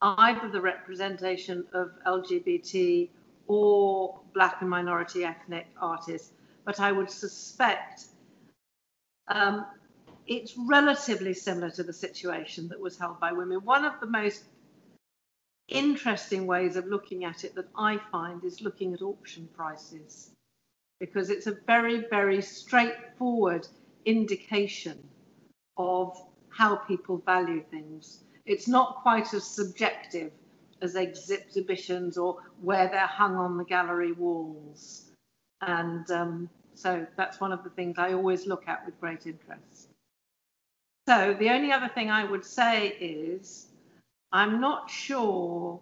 either 0.01 0.49
the 0.49 0.61
representation 0.61 1.65
of 1.73 1.91
LGBT 2.05 3.09
or 3.47 4.19
black 4.33 4.61
and 4.61 4.69
minority 4.69 5.23
ethnic 5.23 5.67
artists, 5.81 6.31
but 6.65 6.79
I 6.79 6.91
would 6.91 7.09
suspect 7.09 8.05
um, 9.27 9.65
it's 10.27 10.55
relatively 10.57 11.33
similar 11.33 11.69
to 11.71 11.83
the 11.83 11.93
situation 11.93 12.67
that 12.69 12.79
was 12.79 12.97
held 12.97 13.19
by 13.19 13.31
women. 13.31 13.59
One 13.63 13.85
of 13.85 13.99
the 13.99 14.07
most 14.07 14.43
interesting 15.67 16.47
ways 16.47 16.75
of 16.75 16.85
looking 16.85 17.25
at 17.25 17.43
it 17.43 17.55
that 17.55 17.67
I 17.75 17.99
find 18.11 18.43
is 18.43 18.61
looking 18.61 18.93
at 18.93 19.01
auction 19.01 19.47
prices 19.55 20.31
because 20.99 21.29
it's 21.29 21.47
a 21.47 21.57
very, 21.65 22.05
very 22.09 22.41
straightforward 22.41 23.67
indication 24.05 24.97
of 25.77 26.17
how 26.49 26.75
people 26.75 27.17
value 27.25 27.63
things. 27.71 28.23
It's 28.45 28.67
not 28.67 29.01
quite 29.01 29.33
as 29.33 29.43
subjective 29.45 30.31
as 30.81 30.95
exhibitions 30.95 32.17
or 32.17 32.37
where 32.61 32.87
they're 32.87 33.07
hung 33.07 33.35
on 33.35 33.57
the 33.57 33.65
gallery 33.65 34.13
walls. 34.13 35.11
And 35.61 36.09
um, 36.11 36.49
so 36.73 37.05
that's 37.17 37.39
one 37.39 37.51
of 37.51 37.63
the 37.63 37.69
things 37.69 37.97
I 37.97 38.13
always 38.13 38.47
look 38.47 38.67
at 38.67 38.85
with 38.85 38.99
great 38.99 39.25
interest. 39.25 39.89
So 41.07 41.35
the 41.39 41.49
only 41.49 41.71
other 41.71 41.89
thing 41.89 42.09
I 42.09 42.23
would 42.23 42.45
say 42.45 42.89
is 42.99 43.67
I'm 44.31 44.61
not 44.61 44.89
sure 44.89 45.79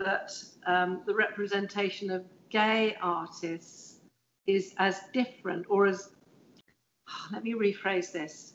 that 0.00 0.32
um, 0.66 1.02
the 1.06 1.14
representation 1.14 2.10
of 2.10 2.24
gay 2.50 2.96
artists 3.00 3.93
is 4.46 4.74
as 4.78 5.00
different 5.12 5.66
or 5.68 5.86
as, 5.86 6.10
oh, 7.08 7.26
let 7.32 7.42
me 7.42 7.54
rephrase 7.54 8.12
this. 8.12 8.54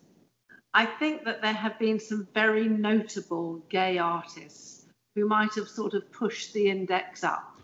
I 0.73 0.85
think 0.85 1.23
that 1.25 1.41
there 1.41 1.53
have 1.53 1.79
been 1.79 1.99
some 1.99 2.27
very 2.33 2.67
notable 2.67 3.63
gay 3.69 3.97
artists 3.97 4.85
who 5.15 5.27
might 5.27 5.53
have 5.55 5.67
sort 5.67 5.95
of 5.95 6.11
pushed 6.11 6.53
the 6.53 6.69
index 6.69 7.23
up, 7.23 7.59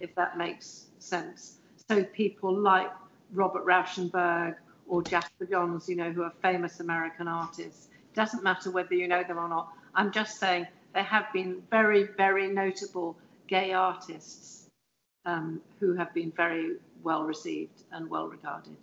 if 0.00 0.14
that 0.14 0.38
makes 0.38 0.86
sense. 1.00 1.58
So 1.88 2.04
people 2.04 2.56
like 2.56 2.90
Robert 3.32 3.66
Rauschenberg 3.66 4.54
or 4.86 5.02
Jasper 5.02 5.46
Johns, 5.46 5.88
you 5.88 5.96
know, 5.96 6.12
who 6.12 6.22
are 6.22 6.32
famous 6.42 6.80
American 6.80 7.26
artists. 7.26 7.88
It 7.92 8.14
doesn't 8.14 8.44
matter 8.44 8.70
whether 8.70 8.94
you 8.94 9.08
know 9.08 9.24
them 9.24 9.38
or 9.38 9.48
not. 9.48 9.72
I'm 9.94 10.12
just 10.12 10.38
saying 10.38 10.68
there 10.94 11.02
have 11.02 11.32
been 11.32 11.62
very, 11.70 12.04
very 12.16 12.48
notable 12.48 13.16
gay 13.48 13.72
artists 13.72 14.63
um, 15.26 15.60
who 15.80 15.94
have 15.94 16.12
been 16.14 16.32
very 16.36 16.76
well 17.02 17.24
received 17.24 17.82
and 17.92 18.08
well 18.08 18.28
regarded. 18.28 18.76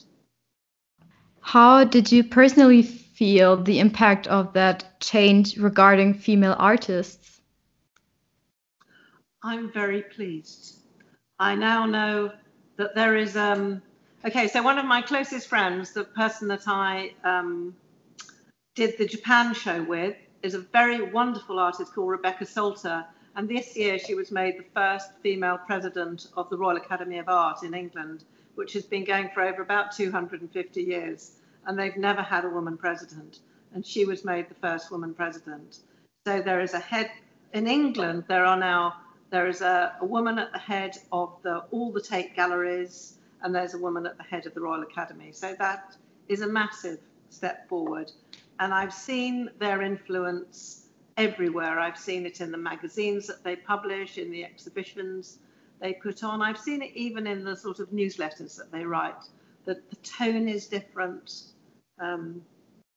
How 1.42 1.84
did 1.84 2.12
you 2.12 2.24
personally 2.24 2.84
feel 2.84 3.58
the 3.58 3.80
impact 3.80 4.28
of 4.28 4.54
that 4.54 5.00
change 5.00 5.58
regarding 5.58 6.14
female 6.14 6.56
artists? 6.58 7.42
I'm 9.44 9.72
very 9.72 10.04
pleased. 10.04 10.78
I 11.40 11.56
now 11.56 11.86
know 11.86 12.32
that 12.78 12.94
there 12.94 13.16
is 13.16 13.36
um 13.36 13.82
okay, 14.26 14.48
so 14.48 14.62
one 14.62 14.78
of 14.78 14.86
my 14.86 15.02
closest 15.02 15.48
friends, 15.48 15.94
the 15.94 16.04
person 16.04 16.48
that 16.50 16.68
I 16.68 17.14
um, 17.24 17.76
did 18.76 18.98
the 18.98 19.06
Japan 19.06 19.54
show 19.54 19.84
with, 19.84 20.16
is 20.44 20.54
a 20.54 20.60
very 20.60 21.02
wonderful 21.12 21.60
artist 21.60 21.94
called 21.94 22.10
Rebecca 22.10 22.46
Salter. 22.46 23.06
And 23.36 23.48
this 23.48 23.76
year 23.78 23.98
she 23.98 24.16
was 24.16 24.32
made 24.32 24.58
the 24.58 24.66
first 24.74 25.12
female 25.22 25.58
president 25.58 26.28
of 26.36 26.50
the 26.50 26.58
Royal 26.58 26.78
Academy 26.78 27.18
of 27.18 27.30
Art 27.30 27.64
in 27.64 27.74
England, 27.74 28.24
which 28.56 28.74
has 28.74 28.86
been 28.86 29.04
going 29.06 29.30
for 29.34 29.42
over 29.42 29.62
about 29.62 29.92
250 29.92 30.82
years. 30.82 31.34
And 31.66 31.78
they've 31.78 31.98
never 31.98 32.22
had 32.22 32.46
a 32.46 32.50
woman 32.50 32.78
president. 32.78 33.40
And 33.74 33.86
she 33.86 34.06
was 34.06 34.26
made 34.26 34.50
the 34.50 34.56
first 34.56 34.92
woman 34.92 35.14
president. 35.14 35.80
So 36.26 36.42
there 36.42 36.62
is 36.62 36.74
a 36.74 36.80
head 36.80 37.12
in 37.54 37.68
England, 37.68 38.26
there 38.28 38.46
are 38.46 38.58
now 38.58 38.96
there 39.30 39.48
is 39.48 39.62
a, 39.62 39.96
a 40.02 40.06
woman 40.06 40.40
at 40.40 40.52
the 40.52 40.60
head 40.60 40.98
of 41.12 41.38
the 41.42 41.60
all 41.72 41.92
the 41.92 42.02
Tate 42.02 42.36
galleries, 42.36 43.18
and 43.42 43.56
there's 43.56 43.74
a 43.74 43.78
woman 43.78 44.06
at 44.06 44.18
the 44.18 44.24
head 44.24 44.46
of 44.46 44.54
the 44.54 44.62
Royal 44.62 44.84
Academy. 44.84 45.32
So 45.32 45.56
that 45.58 45.96
is 46.28 46.42
a 46.42 46.48
massive 46.48 47.00
step 47.30 47.68
forward 47.70 48.12
and 48.62 48.76
I've 48.76 48.94
seen 48.94 49.50
their 49.58 49.82
influence 49.82 50.81
everywhere. 51.18 51.80
I've 51.80 51.98
seen 51.98 52.26
it 52.26 52.42
in 52.42 52.52
the 52.52 52.58
magazines 52.58 53.28
that 53.28 53.44
they 53.44 53.56
publish, 53.56 54.18
in 54.18 54.32
the 54.32 54.44
exhibitions 54.44 55.40
they 55.80 55.94
put 55.94 56.24
on. 56.24 56.42
I've 56.42 56.60
seen 56.60 56.82
it 56.82 56.92
even 56.96 57.28
in 57.28 57.44
the 57.44 57.56
sort 57.56 57.80
of 57.80 57.90
newsletters 57.90 58.56
that 58.58 58.72
they 58.72 58.86
write, 58.86 59.24
that 59.66 59.90
the 59.90 59.96
tone 59.98 60.48
is 60.48 60.68
different. 60.68 61.44
Um, 62.00 62.42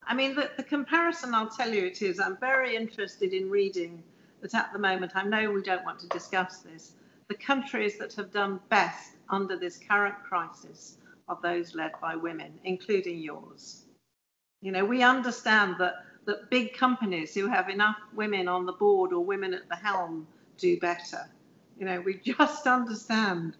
I 0.06 0.14
mean, 0.14 0.34
the, 0.34 0.50
the 0.56 0.62
comparison, 0.62 1.34
I'll 1.34 1.48
tell 1.48 1.72
you 1.72 1.86
it 1.86 2.02
is, 2.02 2.20
I'm 2.20 2.36
very 2.36 2.76
interested 2.76 3.32
in 3.32 3.50
reading 3.50 4.02
that 4.42 4.54
at 4.54 4.72
the 4.72 4.78
moment, 4.78 5.12
I 5.14 5.24
know 5.24 5.50
we 5.50 5.62
don't 5.62 5.84
want 5.84 6.00
to 6.00 6.08
discuss 6.08 6.58
this, 6.58 6.92
the 7.28 7.34
countries 7.34 7.98
that 7.98 8.12
have 8.14 8.30
done 8.30 8.60
best 8.68 9.12
under 9.30 9.56
this 9.56 9.80
current 9.88 10.16
crisis 10.22 10.98
are 11.28 11.38
those 11.42 11.74
led 11.74 11.92
by 12.02 12.14
women, 12.14 12.52
including 12.64 13.18
yours. 13.18 13.86
You 14.60 14.72
know, 14.72 14.84
we 14.84 15.02
understand 15.02 15.76
that 15.78 15.94
that 16.26 16.50
big 16.50 16.74
companies 16.74 17.34
who 17.34 17.46
have 17.46 17.68
enough 17.68 17.96
women 18.14 18.48
on 18.48 18.66
the 18.66 18.72
board 18.72 19.12
or 19.12 19.24
women 19.24 19.54
at 19.54 19.68
the 19.68 19.76
helm 19.76 20.26
do 20.58 20.78
better. 20.78 21.28
You 21.78 21.86
know, 21.86 22.00
we 22.00 22.14
just 22.24 22.66
understand 22.66 23.56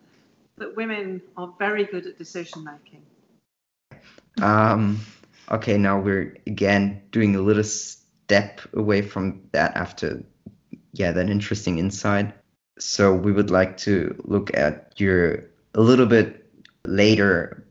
that 0.56 0.76
women 0.76 1.21
are 1.37 1.52
very 1.59 1.85
good 1.85 2.06
at 2.06 2.18
decision 2.18 2.64
making. 2.64 3.02
Um, 4.40 5.00
okay, 5.50 5.76
now 5.78 6.00
we're 6.00 6.37
again 6.47 7.02
doing 7.11 7.37
a 7.37 7.40
little 7.40 7.64
step 7.64 8.61
away 8.73 9.02
from 9.02 9.42
that 9.52 9.76
after, 9.76 10.23
yeah, 10.92 11.12
that 11.12 11.28
interesting 11.28 11.78
insight. 11.78 12.35
So 12.78 13.14
we 13.14 13.33
would 13.33 13.50
like 13.50 13.76
to 13.78 14.16
look 14.25 14.56
at 14.56 14.92
your 14.97 15.44
a 15.75 15.80
little 15.80 16.06
bit 16.06 16.47
later 16.87 17.66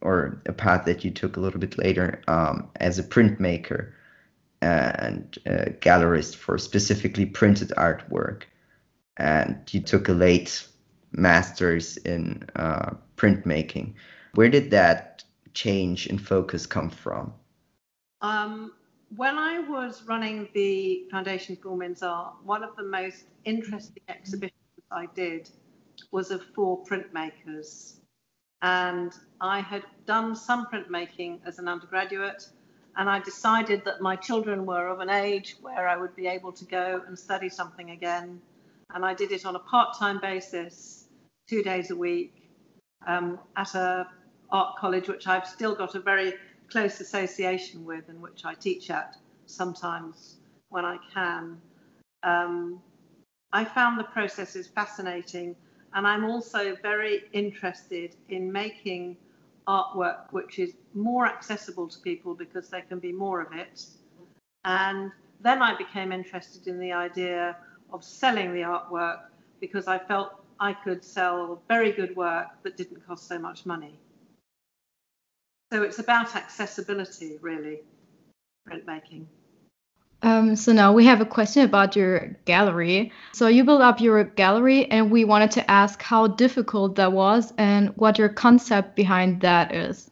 or 0.00 0.40
a 0.46 0.52
path 0.52 0.84
that 0.84 1.04
you 1.04 1.10
took 1.10 1.36
a 1.36 1.40
little 1.40 1.58
bit 1.58 1.78
later 1.78 2.22
um, 2.28 2.68
as 2.76 2.98
a 2.98 3.02
printmaker 3.02 3.92
and 4.64 5.38
a 5.46 5.70
gallerist 5.70 6.36
for 6.36 6.58
specifically 6.58 7.26
printed 7.26 7.70
artwork. 7.76 8.44
And 9.16 9.56
you 9.72 9.80
took 9.80 10.08
a 10.08 10.12
late 10.12 10.66
master's 11.12 11.96
in 11.98 12.48
uh, 12.56 12.94
printmaking. 13.16 13.94
Where 14.34 14.48
did 14.48 14.70
that 14.72 15.24
change 15.52 16.06
in 16.06 16.18
focus 16.18 16.66
come 16.66 16.90
from? 16.90 17.32
Um, 18.20 18.72
when 19.14 19.38
I 19.38 19.60
was 19.60 20.02
running 20.06 20.48
the 20.54 21.06
Foundation 21.10 21.56
for 21.56 21.70
Women's 21.70 22.02
Art, 22.02 22.34
one 22.42 22.64
of 22.64 22.74
the 22.76 22.82
most 22.82 23.24
interesting 23.44 24.02
exhibitions 24.08 24.58
I 24.90 25.06
did 25.14 25.50
was 26.10 26.30
of 26.30 26.42
four 26.54 26.84
printmakers 26.84 27.98
and 28.64 29.12
I 29.42 29.60
had 29.60 29.84
done 30.06 30.34
some 30.34 30.66
printmaking 30.72 31.40
as 31.44 31.58
an 31.58 31.68
undergraduate, 31.68 32.48
and 32.96 33.10
I 33.10 33.18
decided 33.20 33.84
that 33.84 34.00
my 34.00 34.16
children 34.16 34.66
were 34.66 34.88
of 34.88 35.00
an 35.00 35.10
age 35.10 35.56
where 35.60 35.88
I 35.88 35.96
would 35.96 36.14
be 36.14 36.26
able 36.26 36.52
to 36.52 36.64
go 36.64 37.02
and 37.06 37.18
study 37.18 37.48
something 37.48 37.90
again. 37.90 38.40
And 38.94 39.04
I 39.04 39.14
did 39.14 39.32
it 39.32 39.44
on 39.44 39.56
a 39.56 39.58
part-time 39.58 40.20
basis, 40.20 41.06
two 41.48 41.62
days 41.62 41.90
a 41.90 41.96
week, 41.96 42.32
um, 43.06 43.38
at 43.56 43.74
a 43.74 44.06
art 44.50 44.76
college, 44.76 45.08
which 45.08 45.26
I've 45.26 45.46
still 45.46 45.74
got 45.74 45.94
a 45.94 46.00
very 46.00 46.34
close 46.70 47.00
association 47.00 47.84
with, 47.84 48.08
and 48.08 48.20
which 48.20 48.44
I 48.44 48.54
teach 48.54 48.90
at 48.90 49.16
sometimes 49.46 50.36
when 50.68 50.84
I 50.84 50.98
can. 51.12 51.60
Um, 52.22 52.80
I 53.52 53.64
found 53.64 53.98
the 53.98 54.04
processes 54.04 54.66
fascinating 54.66 55.56
And 55.94 56.08
I'm 56.08 56.24
also 56.24 56.74
very 56.82 57.22
interested 57.32 58.16
in 58.28 58.50
making 58.50 59.16
artwork 59.66 60.30
which 60.30 60.58
is 60.58 60.74
more 60.92 61.26
accessible 61.26 61.88
to 61.88 61.98
people 62.00 62.34
because 62.34 62.68
there 62.68 62.82
can 62.82 62.98
be 62.98 63.12
more 63.12 63.40
of 63.40 63.52
it. 63.52 63.84
And 64.64 65.10
then 65.40 65.62
I 65.62 65.76
became 65.76 66.12
interested 66.12 66.66
in 66.66 66.78
the 66.78 66.92
idea 66.92 67.56
of 67.92 68.04
selling 68.04 68.52
the 68.52 68.60
artwork 68.60 69.20
because 69.60 69.88
I 69.88 69.98
felt 69.98 70.44
I 70.60 70.72
could 70.72 71.04
sell 71.04 71.62
very 71.68 71.92
good 71.92 72.14
work 72.16 72.46
that 72.62 72.76
didn't 72.76 73.06
cost 73.06 73.28
so 73.28 73.38
much 73.38 73.66
money. 73.66 73.98
So 75.72 75.82
it's 75.82 75.98
about 75.98 76.36
accessibility, 76.36 77.38
really, 77.40 77.80
printmaking. 78.68 79.26
Um, 80.24 80.56
so 80.56 80.72
now 80.72 80.94
we 80.94 81.04
have 81.04 81.20
a 81.20 81.26
question 81.26 81.64
about 81.64 81.94
your 81.94 82.34
gallery. 82.46 83.12
So 83.34 83.46
you 83.46 83.62
built 83.62 83.82
up 83.82 84.00
your 84.00 84.24
gallery, 84.24 84.90
and 84.90 85.10
we 85.10 85.26
wanted 85.26 85.50
to 85.52 85.70
ask 85.70 86.00
how 86.00 86.28
difficult 86.28 86.96
that 86.96 87.12
was 87.12 87.52
and 87.58 87.90
what 87.96 88.18
your 88.18 88.30
concept 88.30 88.96
behind 88.96 89.42
that 89.42 89.74
is. 89.74 90.10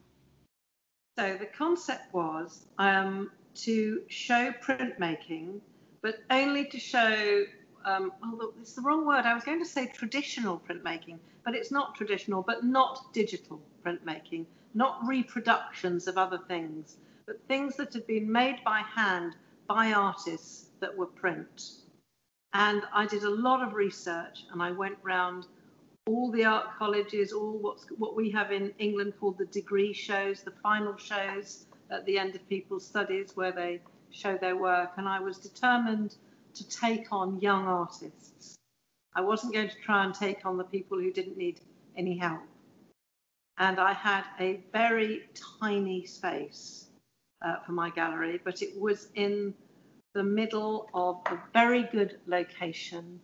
So 1.18 1.38
the 1.38 1.46
concept 1.46 2.12
was 2.12 2.66
um, 2.78 3.30
to 3.54 4.02
show 4.08 4.52
printmaking, 4.62 5.60
but 6.02 6.18
only 6.30 6.66
to 6.66 6.78
show. 6.78 7.44
Um, 7.86 8.12
well, 8.20 8.52
it's 8.60 8.74
the 8.74 8.82
wrong 8.82 9.06
word. 9.06 9.24
I 9.24 9.32
was 9.32 9.44
going 9.44 9.60
to 9.60 9.68
say 9.68 9.86
traditional 9.86 10.60
printmaking, 10.68 11.20
but 11.42 11.54
it's 11.54 11.72
not 11.72 11.94
traditional, 11.94 12.42
but 12.42 12.64
not 12.64 13.14
digital 13.14 13.62
printmaking, 13.82 14.44
not 14.74 15.00
reproductions 15.06 16.06
of 16.06 16.18
other 16.18 16.38
things, 16.48 16.98
but 17.24 17.40
things 17.48 17.76
that 17.76 17.94
have 17.94 18.06
been 18.06 18.30
made 18.30 18.58
by 18.62 18.80
hand 18.80 19.36
by 19.68 19.92
artists 19.92 20.66
that 20.80 20.96
were 20.96 21.06
print. 21.06 21.72
And 22.54 22.82
I 22.92 23.06
did 23.06 23.22
a 23.24 23.30
lot 23.30 23.66
of 23.66 23.74
research 23.74 24.44
and 24.52 24.62
I 24.62 24.72
went 24.72 24.98
round 25.02 25.46
all 26.06 26.30
the 26.30 26.44
art 26.44 26.66
colleges, 26.78 27.32
all 27.32 27.58
what's, 27.58 27.86
what 27.96 28.16
we 28.16 28.30
have 28.30 28.50
in 28.50 28.72
England 28.78 29.14
called 29.18 29.38
the 29.38 29.46
degree 29.46 29.92
shows, 29.92 30.42
the 30.42 30.52
final 30.62 30.96
shows 30.96 31.66
at 31.90 32.04
the 32.06 32.18
end 32.18 32.34
of 32.34 32.46
people's 32.48 32.84
studies 32.84 33.32
where 33.36 33.52
they 33.52 33.80
show 34.10 34.36
their 34.36 34.56
work. 34.56 34.90
And 34.96 35.08
I 35.08 35.20
was 35.20 35.38
determined 35.38 36.16
to 36.54 36.68
take 36.68 37.06
on 37.12 37.40
young 37.40 37.66
artists. 37.66 38.56
I 39.14 39.20
wasn't 39.20 39.54
going 39.54 39.68
to 39.68 39.76
try 39.84 40.04
and 40.04 40.14
take 40.14 40.44
on 40.44 40.56
the 40.56 40.64
people 40.64 40.98
who 40.98 41.12
didn't 41.12 41.36
need 41.36 41.60
any 41.96 42.18
help. 42.18 42.42
And 43.58 43.78
I 43.78 43.92
had 43.92 44.24
a 44.40 44.60
very 44.72 45.28
tiny 45.60 46.04
space 46.06 46.88
uh, 47.44 47.56
for 47.64 47.72
my 47.72 47.90
gallery, 47.90 48.40
but 48.44 48.62
it 48.62 48.78
was 48.80 49.08
in 49.14 49.54
the 50.14 50.22
middle 50.22 50.88
of 50.94 51.20
a 51.26 51.38
very 51.52 51.84
good 51.84 52.18
location 52.26 53.20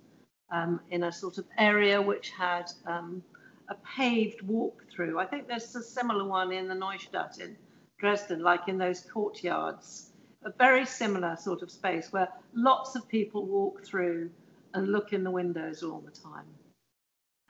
um, 0.51 0.81
in 0.91 1.05
a 1.05 1.13
sort 1.13 1.39
of 1.39 1.45
area 1.59 2.01
which 2.01 2.31
had 2.31 2.71
um, 2.87 3.23
a 3.69 3.75
paved 3.97 4.41
walk-through. 4.43 5.19
I 5.19 5.27
think 5.27 5.47
there's 5.47 5.75
a 5.75 5.83
similar 5.83 6.25
one 6.25 6.53
in 6.53 6.69
the 6.69 6.75
Neustadt 6.75 7.41
in 7.41 7.57
Dresden, 7.99 8.43
like 8.43 8.69
in 8.69 8.79
those 8.79 9.01
courtyards. 9.01 10.11
A 10.45 10.53
very 10.57 10.87
similar 10.87 11.37
sort 11.37 11.63
of 11.63 11.71
space 11.71 12.13
where 12.13 12.29
lots 12.55 12.95
of 12.95 13.09
people 13.09 13.45
walk 13.45 13.85
through 13.85 14.31
and 14.73 14.93
look 14.93 15.13
in 15.13 15.25
the 15.25 15.31
windows 15.31 15.83
all 15.83 16.01
the 16.01 16.11
time. 16.11 16.47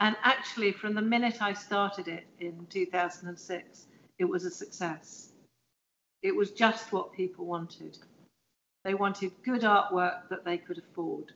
And 0.00 0.16
actually, 0.22 0.72
from 0.72 0.94
the 0.94 1.02
minute 1.02 1.42
I 1.42 1.52
started 1.52 2.08
it 2.08 2.26
in 2.40 2.66
2006, 2.70 3.87
it 4.18 4.25
was 4.25 4.44
a 4.44 4.50
success. 4.50 5.27
It 6.22 6.34
was 6.34 6.50
just 6.50 6.92
what 6.92 7.12
people 7.12 7.46
wanted. 7.46 7.98
They 8.84 8.94
wanted 8.94 9.32
good 9.44 9.62
artwork 9.62 10.28
that 10.30 10.44
they 10.44 10.58
could 10.58 10.78
afford. 10.78 11.32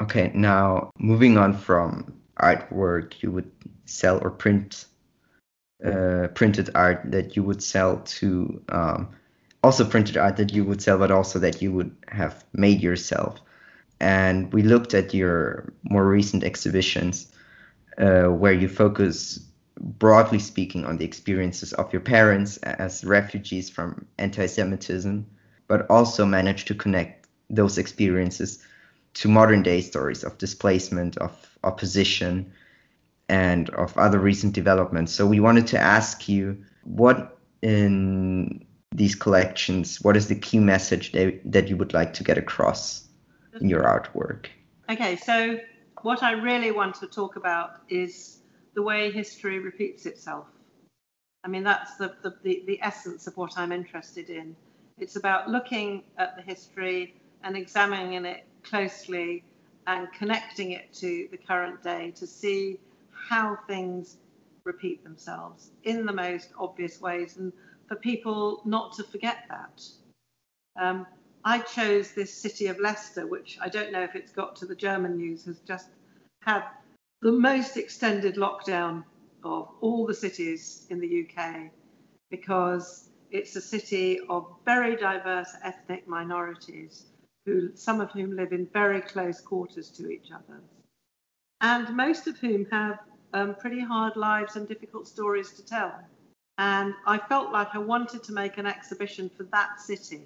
Okay, 0.00 0.30
now 0.34 0.90
moving 0.98 1.38
on 1.38 1.54
from 1.56 2.20
artwork 2.38 3.22
you 3.22 3.30
would 3.30 3.50
sell 3.86 4.18
or 4.22 4.30
print, 4.30 4.84
uh, 5.84 6.28
printed 6.34 6.70
art 6.74 7.00
that 7.06 7.36
you 7.36 7.42
would 7.42 7.62
sell 7.62 8.00
to, 8.00 8.62
um, 8.68 9.08
also 9.62 9.84
printed 9.84 10.18
art 10.18 10.36
that 10.36 10.52
you 10.52 10.64
would 10.64 10.82
sell, 10.82 10.98
but 10.98 11.10
also 11.10 11.38
that 11.38 11.62
you 11.62 11.72
would 11.72 11.96
have 12.08 12.44
made 12.52 12.82
yourself. 12.82 13.40
And 13.98 14.52
we 14.52 14.62
looked 14.62 14.92
at 14.92 15.14
your 15.14 15.72
more 15.82 16.06
recent 16.06 16.44
exhibitions 16.44 17.32
uh, 17.96 18.24
where 18.24 18.52
you 18.52 18.68
focus 18.68 19.45
broadly 19.80 20.38
speaking 20.38 20.84
on 20.84 20.96
the 20.96 21.04
experiences 21.04 21.72
of 21.74 21.92
your 21.92 22.00
parents 22.00 22.56
as 22.58 23.04
refugees 23.04 23.68
from 23.68 24.06
anti-Semitism 24.18 25.26
but 25.68 25.88
also 25.90 26.24
manage 26.24 26.64
to 26.66 26.74
connect 26.74 27.26
those 27.50 27.78
experiences 27.78 28.62
to 29.14 29.28
modern 29.28 29.62
day 29.62 29.80
stories 29.80 30.24
of 30.24 30.36
displacement, 30.38 31.16
of 31.18 31.58
opposition, 31.64 32.52
and 33.28 33.70
of 33.70 33.96
other 33.98 34.18
recent 34.18 34.52
developments. 34.52 35.12
So 35.12 35.26
we 35.26 35.40
wanted 35.40 35.66
to 35.68 35.78
ask 35.78 36.28
you 36.28 36.62
what 36.84 37.38
in 37.62 38.64
these 38.94 39.14
collections, 39.14 40.00
what 40.02 40.16
is 40.16 40.28
the 40.28 40.34
key 40.34 40.58
message 40.58 41.12
that, 41.12 41.40
that 41.44 41.68
you 41.68 41.76
would 41.76 41.92
like 41.92 42.12
to 42.14 42.24
get 42.24 42.38
across 42.38 43.08
in 43.60 43.68
your 43.68 43.82
artwork? 43.82 44.46
Okay, 44.88 45.16
so 45.16 45.58
what 46.02 46.22
I 46.22 46.32
really 46.32 46.70
want 46.70 46.94
to 46.96 47.06
talk 47.06 47.36
about 47.36 47.80
is 47.88 48.38
the 48.76 48.82
way 48.82 49.10
history 49.10 49.58
repeats 49.58 50.06
itself. 50.06 50.46
I 51.42 51.48
mean, 51.48 51.64
that's 51.64 51.96
the, 51.96 52.14
the, 52.22 52.36
the, 52.42 52.62
the 52.66 52.82
essence 52.82 53.26
of 53.26 53.36
what 53.36 53.56
I'm 53.56 53.72
interested 53.72 54.30
in. 54.30 54.54
It's 54.98 55.16
about 55.16 55.48
looking 55.48 56.04
at 56.18 56.36
the 56.36 56.42
history 56.42 57.14
and 57.42 57.56
examining 57.56 58.24
it 58.26 58.44
closely 58.62 59.42
and 59.86 60.12
connecting 60.12 60.72
it 60.72 60.92
to 60.94 61.26
the 61.30 61.38
current 61.38 61.82
day 61.82 62.12
to 62.16 62.26
see 62.26 62.78
how 63.10 63.58
things 63.66 64.18
repeat 64.64 65.02
themselves 65.04 65.70
in 65.84 66.04
the 66.04 66.12
most 66.12 66.50
obvious 66.58 67.00
ways 67.00 67.38
and 67.38 67.52
for 67.88 67.94
people 67.94 68.60
not 68.64 68.92
to 68.94 69.04
forget 69.04 69.44
that. 69.48 69.82
Um, 70.78 71.06
I 71.44 71.60
chose 71.60 72.10
this 72.10 72.34
city 72.34 72.66
of 72.66 72.78
Leicester, 72.78 73.26
which 73.26 73.56
I 73.60 73.68
don't 73.68 73.92
know 73.92 74.02
if 74.02 74.16
it's 74.16 74.32
got 74.32 74.56
to 74.56 74.66
the 74.66 74.74
German 74.74 75.16
news, 75.16 75.44
has 75.44 75.60
just 75.60 75.88
had 76.42 76.64
the 77.22 77.32
most 77.32 77.76
extended 77.76 78.36
lockdown 78.36 79.04
of 79.42 79.68
all 79.80 80.06
the 80.06 80.14
cities 80.14 80.86
in 80.90 81.00
the 81.00 81.26
UK 81.26 81.70
because 82.30 83.08
it's 83.30 83.56
a 83.56 83.60
city 83.60 84.20
of 84.28 84.46
very 84.64 84.96
diverse 84.96 85.54
ethnic 85.62 86.06
minorities, 86.06 87.06
who, 87.44 87.70
some 87.74 88.00
of 88.00 88.10
whom 88.12 88.36
live 88.36 88.52
in 88.52 88.66
very 88.72 89.00
close 89.00 89.40
quarters 89.40 89.90
to 89.90 90.10
each 90.10 90.30
other, 90.30 90.60
and 91.60 91.96
most 91.96 92.26
of 92.26 92.38
whom 92.38 92.66
have 92.66 92.98
um, 93.32 93.54
pretty 93.54 93.80
hard 93.80 94.16
lives 94.16 94.56
and 94.56 94.68
difficult 94.68 95.06
stories 95.08 95.52
to 95.52 95.64
tell. 95.64 95.94
And 96.58 96.94
I 97.06 97.18
felt 97.18 97.52
like 97.52 97.74
I 97.74 97.78
wanted 97.78 98.22
to 98.24 98.32
make 98.32 98.58
an 98.58 98.66
exhibition 98.66 99.30
for 99.36 99.44
that 99.44 99.80
city 99.80 100.22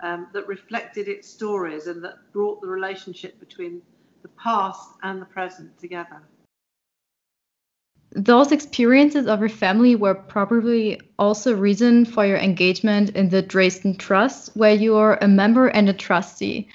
um, 0.00 0.28
that 0.32 0.46
reflected 0.46 1.08
its 1.08 1.28
stories 1.28 1.86
and 1.86 2.04
that 2.04 2.32
brought 2.32 2.60
the 2.60 2.68
relationship 2.68 3.38
between 3.40 3.82
the 4.22 4.28
past 4.28 4.90
and 5.02 5.20
the 5.20 5.26
present 5.26 5.78
together 5.78 6.22
those 8.12 8.52
experiences 8.52 9.26
of 9.26 9.40
your 9.40 9.48
family 9.48 9.94
were 9.94 10.14
probably 10.14 11.00
also 11.18 11.54
reason 11.54 12.04
for 12.04 12.24
your 12.24 12.38
engagement 12.38 13.10
in 13.10 13.28
the 13.28 13.42
Dresden 13.42 13.96
Trust, 13.96 14.56
where 14.56 14.74
you 14.74 14.96
are 14.96 15.18
a 15.20 15.28
member 15.28 15.68
and 15.68 15.88
a 15.88 15.92
trustee. 15.92 16.68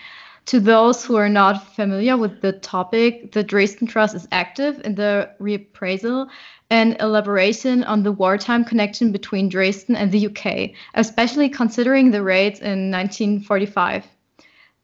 To 0.48 0.60
those 0.60 1.04
who 1.04 1.16
are 1.16 1.30
not 1.30 1.74
familiar 1.74 2.18
with 2.18 2.42
the 2.42 2.52
topic, 2.52 3.32
the 3.32 3.44
Dresden 3.44 3.88
Trust 3.88 4.14
is 4.14 4.28
active 4.32 4.82
in 4.84 4.96
the 4.96 5.30
reappraisal 5.40 6.30
and 6.70 6.98
elaboration 7.00 7.84
on 7.86 8.04
the 8.04 8.12
wartime 8.12 8.66
connection 8.66 9.12
between 9.12 9.50
Dresden 9.50 9.96
and 9.96 10.12
the 10.12 10.28
UK, 10.28 10.72
especially 10.96 11.50
considering 11.50 12.12
the 12.12 12.22
raids 12.22 12.60
in 12.60 12.92
1945. 12.92 14.06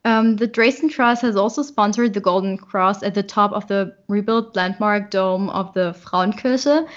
Um, 0.06 0.38
the 0.38 0.48
Dresden 0.48 0.90
Trust 0.90 1.22
has 1.24 1.36
also 1.36 1.62
sponsored 1.62 2.14
the 2.14 2.22
Golden 2.22 2.58
Cross 2.58 3.04
at 3.04 3.14
the 3.14 3.24
top 3.24 3.52
of 3.52 3.68
the 3.68 3.96
rebuilt 4.08 4.56
landmark 4.56 5.12
dome 5.12 5.50
of 5.50 5.74
the 5.74 5.94
Frauenkirche, 5.94 6.88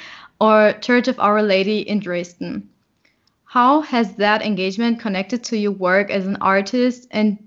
or 0.41 0.73
Church 0.81 1.09
of 1.09 1.19
Our 1.19 1.43
Lady 1.43 1.81
in 1.81 1.99
Dresden. 1.99 2.69
How 3.45 3.81
has 3.83 4.15
that 4.15 4.43
engagement 4.43 5.01
connected 5.01 5.43
to 5.45 5.59
your 5.59 5.73
work 5.73 6.11
as 6.11 6.27
an 6.27 6.37
artist, 6.41 7.09
and 7.11 7.39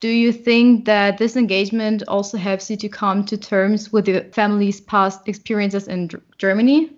do 0.00 0.08
you 0.08 0.32
think 0.32 0.86
that 0.86 1.18
this 1.18 1.36
engagement 1.36 2.02
also 2.08 2.36
helps 2.36 2.68
you 2.70 2.76
to 2.78 2.88
come 2.88 3.24
to 3.26 3.36
terms 3.36 3.92
with 3.92 4.08
your 4.08 4.22
family's 4.32 4.80
past 4.80 5.28
experiences 5.28 5.86
in 5.86 6.10
Germany? 6.38 6.90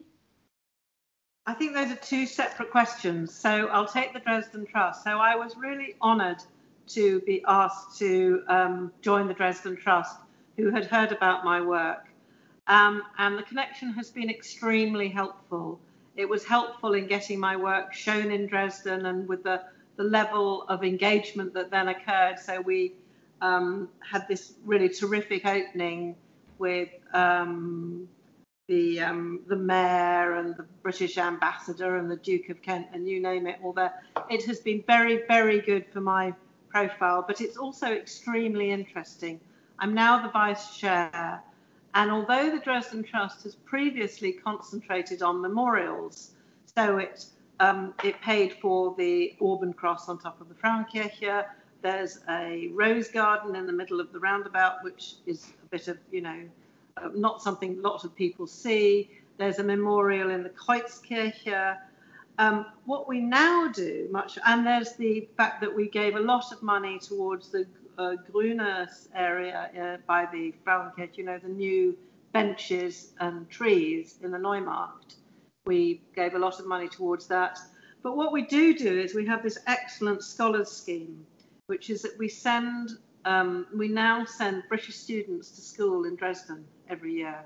I 1.47 1.53
think 1.53 1.75
those 1.75 1.91
are 1.91 1.97
two 1.97 2.25
separate 2.25 2.71
questions. 2.71 3.35
So 3.35 3.67
I'll 3.67 3.87
take 3.87 4.15
the 4.15 4.21
Dresden 4.21 4.65
Trust. 4.65 5.05
So 5.05 5.19
I 5.19 5.37
was 5.37 5.55
really 5.59 5.97
honored 6.01 6.43
to 6.89 7.21
be 7.21 7.43
asked 7.47 7.99
to 7.99 8.43
um, 8.49 8.93
join 9.01 9.29
the 9.29 9.35
Dresden 9.35 9.77
Trust, 9.77 10.17
who 10.57 10.71
had 10.71 10.87
heard 10.87 11.13
about 11.13 11.45
my 11.45 11.61
work. 11.61 12.07
Um, 12.67 13.03
and 13.19 13.39
the 13.39 13.43
connection 13.43 13.93
has 13.93 14.11
been 14.11 14.31
extremely 14.31 15.09
helpful. 15.09 15.81
It 16.17 16.29
was 16.29 16.45
helpful 16.45 16.95
in 16.95 17.07
getting 17.07 17.39
my 17.41 17.57
work 17.57 17.93
shown 17.93 18.31
in 18.31 18.47
Dresden 18.47 19.07
and 19.07 19.29
with 19.29 19.43
the, 19.43 19.63
the 19.97 20.05
level 20.05 20.63
of 20.69 20.85
engagement 20.85 21.53
that 21.55 21.71
then 21.71 21.89
occurred. 21.89 22.39
So 22.39 22.61
we 22.61 22.95
um, 23.41 23.89
had 24.01 24.27
this 24.29 24.55
really 24.65 24.89
terrific 24.89 25.45
opening 25.45 26.17
with 26.59 26.89
um, 27.13 28.09
the 28.69 29.01
um, 29.01 29.41
the 29.47 29.57
mayor 29.57 30.35
and 30.37 30.57
the 30.57 30.65
British 30.83 31.19
ambassador 31.19 31.97
and 31.97 32.11
the 32.11 32.17
Duke 32.17 32.49
of 32.49 32.63
Kent 32.63 32.87
and 32.93 33.07
you 33.07 33.21
name 33.21 33.47
it 33.47 33.59
all 33.63 33.73
there. 33.73 33.93
It 34.31 34.45
has 34.47 34.61
been 34.61 34.83
very 34.87 35.27
very 35.29 35.61
good 35.61 35.85
for 35.93 36.01
my 36.01 36.33
profile, 36.75 37.25
but 37.27 37.41
it's 37.41 37.57
also 37.57 37.87
extremely 37.87 38.73
interesting. 38.73 39.39
I'm 39.79 39.95
now 39.95 40.21
the 40.21 40.31
vice 40.31 40.77
chair, 40.77 41.41
and 41.95 42.11
although 42.11 42.51
the 42.51 42.59
Dresden 42.59 43.05
Trust 43.05 43.45
has 43.45 43.55
previously 43.55 44.33
concentrated 44.33 45.23
on 45.23 45.41
memorials, 45.41 46.33
so 46.75 46.99
it 46.99 47.27
um, 47.61 47.95
it 48.03 48.21
paid 48.21 48.55
for 48.55 48.95
the 48.99 49.37
Orb 49.39 49.63
and 49.63 49.77
Cross 49.77 50.09
on 50.09 50.19
top 50.19 50.41
of 50.41 50.49
the 50.49 50.55
Frauenkirche. 50.55 51.45
There's 51.83 52.19
a 52.29 52.69
rose 52.73 53.09
garden 53.09 53.55
in 53.55 53.67
the 53.67 53.73
middle 53.73 54.01
of 54.01 54.13
the 54.13 54.19
roundabout, 54.19 54.83
which 54.83 55.15
is 55.27 55.53
a 55.63 55.67
bit 55.67 55.87
of, 55.87 55.99
you 56.11 56.23
know, 56.23 56.41
uh, 56.97 57.11
not 57.15 57.43
something 57.43 57.81
lots 57.81 58.03
of 58.03 58.17
people 58.17 58.49
see. 58.49 59.11
There's 59.37 59.61
a 59.61 59.63
memorial 59.63 60.31
in 60.31 60.43
the 60.43 60.49
Kreuzkirche. 60.51 61.77
Um, 62.39 62.67
what 62.85 63.09
we 63.09 63.21
now 63.21 63.69
do 63.69 64.09
much, 64.11 64.39
and 64.45 64.67
there's 64.67 64.95
the 64.95 65.29
fact 65.37 65.61
that 65.61 65.75
we 65.75 65.89
gave 65.89 66.17
a 66.17 66.21
lot 66.21 66.53
of 66.53 66.63
money 66.63 66.99
towards 66.99 67.51
the 67.51 67.67
uh, 67.97 68.17
area 69.15 69.71
uh, 69.81 69.97
by 70.07 70.27
the 70.33 70.53
Frauenkirche, 70.67 71.17
you 71.17 71.25
know, 71.25 71.39
the 71.39 71.49
new 71.49 71.97
benches 72.33 73.13
and 73.21 73.49
trees 73.49 74.17
in 74.23 74.33
the 74.33 74.39
Neumarkt. 74.39 75.15
We 75.67 76.03
gave 76.15 76.35
a 76.35 76.39
lot 76.39 76.59
of 76.59 76.67
money 76.67 76.89
towards 76.89 77.29
that. 77.29 77.59
But 78.03 78.17
what 78.17 78.33
we 78.33 78.43
do 78.43 78.75
do 78.77 79.01
is 79.01 79.15
we 79.15 79.27
have 79.27 79.43
this 79.43 79.59
excellent 79.67 80.23
scholars 80.23 80.71
scheme, 80.71 81.25
which 81.69 81.89
is 81.89 82.03
that 82.03 82.19
we 82.19 82.29
send, 82.29 82.91
um, 83.25 83.67
we 83.75 83.89
now 83.89 84.25
send 84.25 84.65
British 84.69 84.97
students 84.97 85.51
to 85.53 85.61
school 85.63 86.05
in 86.05 86.17
Dresden 86.17 86.65
every 86.91 87.15
year. 87.15 87.45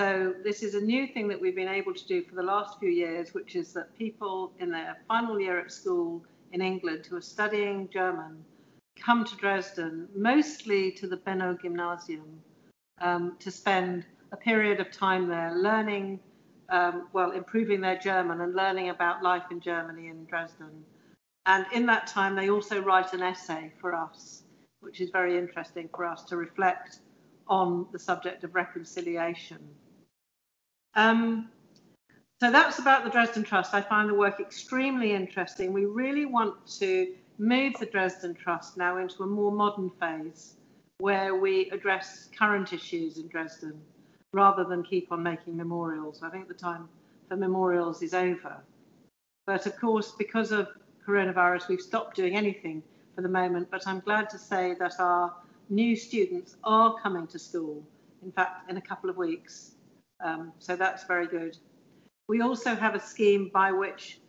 So 0.00 0.34
this 0.42 0.62
is 0.62 0.74
a 0.74 0.80
new 0.80 1.06
thing 1.06 1.28
that 1.28 1.38
we've 1.38 1.54
been 1.54 1.68
able 1.68 1.92
to 1.92 2.06
do 2.06 2.22
for 2.22 2.34
the 2.34 2.42
last 2.42 2.78
few 2.78 2.88
years, 2.88 3.34
which 3.34 3.54
is 3.54 3.74
that 3.74 3.94
people 3.98 4.50
in 4.58 4.70
their 4.70 4.96
final 5.06 5.38
year 5.38 5.60
at 5.60 5.70
school 5.70 6.24
in 6.52 6.62
England 6.62 7.04
who 7.04 7.16
are 7.16 7.20
studying 7.20 7.86
German 7.92 8.42
come 8.98 9.26
to 9.26 9.36
Dresden, 9.36 10.08
mostly 10.16 10.90
to 10.92 11.06
the 11.06 11.18
Benno 11.18 11.54
Gymnasium, 11.60 12.40
um, 13.02 13.36
to 13.40 13.50
spend 13.50 14.06
a 14.32 14.38
period 14.38 14.80
of 14.80 14.90
time 14.90 15.28
there 15.28 15.54
learning 15.54 16.18
um, 16.70 17.08
well, 17.12 17.32
improving 17.32 17.82
their 17.82 17.98
German 17.98 18.40
and 18.40 18.54
learning 18.54 18.88
about 18.88 19.22
life 19.22 19.50
in 19.50 19.60
Germany 19.60 20.08
in 20.08 20.24
Dresden. 20.24 20.82
And 21.44 21.66
in 21.74 21.84
that 21.84 22.06
time, 22.06 22.36
they 22.36 22.48
also 22.48 22.80
write 22.80 23.12
an 23.12 23.20
essay 23.20 23.70
for 23.82 23.94
us, 23.94 24.44
which 24.80 25.02
is 25.02 25.10
very 25.10 25.36
interesting 25.36 25.90
for 25.94 26.06
us 26.06 26.24
to 26.24 26.38
reflect 26.38 27.00
on 27.48 27.86
the 27.92 27.98
subject 27.98 28.44
of 28.44 28.54
reconciliation. 28.54 29.58
Um, 30.94 31.48
so 32.40 32.50
that's 32.50 32.78
about 32.78 33.04
the 33.04 33.10
Dresden 33.10 33.42
Trust. 33.42 33.74
I 33.74 33.80
find 33.80 34.08
the 34.08 34.14
work 34.14 34.40
extremely 34.40 35.12
interesting. 35.12 35.72
We 35.72 35.84
really 35.84 36.24
want 36.24 36.66
to 36.78 37.14
move 37.38 37.74
the 37.78 37.86
Dresden 37.86 38.34
Trust 38.34 38.76
now 38.76 38.98
into 38.98 39.22
a 39.22 39.26
more 39.26 39.52
modern 39.52 39.90
phase 40.00 40.54
where 40.98 41.34
we 41.34 41.70
address 41.70 42.28
current 42.38 42.72
issues 42.72 43.18
in 43.18 43.28
Dresden 43.28 43.80
rather 44.32 44.64
than 44.64 44.82
keep 44.82 45.10
on 45.12 45.22
making 45.22 45.56
memorials. 45.56 46.22
I 46.22 46.30
think 46.30 46.48
the 46.48 46.54
time 46.54 46.88
for 47.28 47.36
memorials 47.36 48.02
is 48.02 48.14
over. 48.14 48.56
But 49.46 49.66
of 49.66 49.78
course, 49.80 50.12
because 50.18 50.52
of 50.52 50.68
coronavirus, 51.06 51.68
we've 51.68 51.80
stopped 51.80 52.16
doing 52.16 52.36
anything 52.36 52.82
for 53.14 53.22
the 53.22 53.28
moment. 53.28 53.68
But 53.70 53.86
I'm 53.86 54.00
glad 54.00 54.30
to 54.30 54.38
say 54.38 54.74
that 54.78 54.94
our 54.98 55.34
new 55.68 55.96
students 55.96 56.56
are 56.64 56.96
coming 57.02 57.26
to 57.28 57.38
school, 57.38 57.82
in 58.22 58.32
fact, 58.32 58.70
in 58.70 58.76
a 58.76 58.80
couple 58.80 59.10
of 59.10 59.16
weeks. 59.16 59.72
Um, 60.24 60.52
so 60.58 60.76
that's 60.76 61.04
very 61.04 61.26
good. 61.26 61.56
We 62.28 62.42
also 62.42 62.74
have 62.74 62.94
a 62.94 63.00
scheme 63.00 63.50
by 63.52 63.72
which 63.72 64.20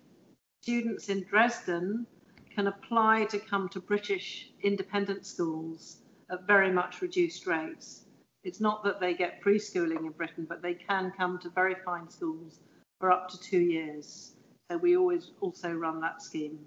students 0.62 1.10
in 1.10 1.23
Dresden 1.23 2.06
can 2.54 2.67
apply 2.67 3.25
to 3.25 3.39
come 3.39 3.69
to 3.69 3.80
British 3.80 4.51
independent 4.62 5.25
schools 5.25 5.97
at 6.30 6.47
very 6.47 6.71
much 6.71 7.01
reduced 7.01 7.45
rates 7.47 8.06
it's 8.43 8.60
not 8.60 8.84
that 8.84 8.99
they 8.99 9.13
get 9.13 9.41
preschooling 9.41 9.99
in 9.99 10.12
Britain, 10.12 10.45
but 10.47 10.62
they 10.62 10.73
can 10.73 11.12
come 11.15 11.38
to 11.39 11.49
very 11.49 11.75
fine 11.86 12.10
schools 12.10 12.60
for 12.99 13.12
up 13.12 13.30
to 13.30 13.39
two 13.39 13.60
years. 13.60 14.34
So 14.69 14.77
we 14.77 14.97
always 14.97 15.32
also 15.41 15.71
run 15.71 16.01
that 16.01 16.21
scheme. 16.21 16.60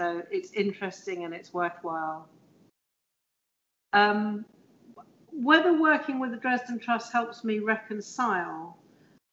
So 0.00 0.22
it's 0.30 0.52
interesting 0.52 1.24
and 1.24 1.32
it's 1.32 1.54
worthwhile. 1.54 2.28
Um, 3.92 4.44
whether 5.42 5.78
working 5.80 6.20
with 6.20 6.30
the 6.30 6.36
Dresden 6.36 6.78
Trust 6.78 7.12
helps 7.12 7.44
me 7.44 7.58
reconcile, 7.58 8.78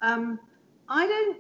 um, 0.02 0.40
I 0.88 1.08
don't. 1.08 1.38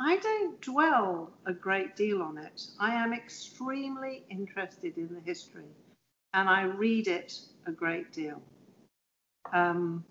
I 0.00 0.16
don't 0.18 0.60
dwell 0.60 1.32
a 1.44 1.52
great 1.52 1.96
deal 1.96 2.22
on 2.22 2.38
it. 2.38 2.62
I 2.78 2.94
am 2.94 3.12
extremely 3.12 4.24
interested 4.30 4.96
in 4.96 5.12
the 5.12 5.20
history 5.20 5.74
and 6.34 6.48
I 6.48 6.62
read 6.62 7.08
it 7.08 7.36
a 7.66 7.72
great 7.72 8.12
deal. 8.12 8.40
Um, 9.52 10.04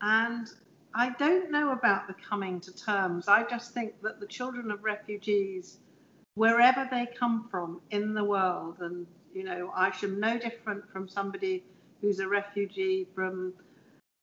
and 0.00 0.48
I 0.94 1.10
don't 1.10 1.50
know 1.50 1.70
about 1.70 2.08
the 2.08 2.14
coming 2.28 2.60
to 2.62 2.74
terms. 2.74 3.28
I 3.28 3.44
just 3.44 3.72
think 3.72 4.02
that 4.02 4.18
the 4.18 4.26
children 4.26 4.70
of 4.70 4.82
refugees, 4.82 5.78
wherever 6.34 6.88
they 6.90 7.06
come 7.06 7.48
from 7.48 7.80
in 7.90 8.14
the 8.14 8.24
world, 8.24 8.78
and 8.80 9.06
you 9.32 9.44
know, 9.44 9.70
I 9.76 9.92
am 10.02 10.18
no 10.18 10.38
different 10.38 10.90
from 10.90 11.08
somebody 11.08 11.62
who's 12.00 12.20
a 12.20 12.28
refugee 12.28 13.06
from 13.14 13.52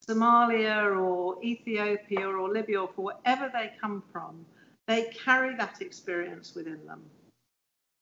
Somalia 0.07 0.95
or 0.95 1.43
Ethiopia 1.43 2.27
or 2.27 2.49
Libya 2.49 2.81
or 2.81 2.87
wherever 2.95 3.49
they 3.51 3.71
come 3.79 4.03
from, 4.11 4.45
they 4.87 5.11
carry 5.25 5.55
that 5.55 5.81
experience 5.81 6.55
within 6.55 6.85
them. 6.85 7.03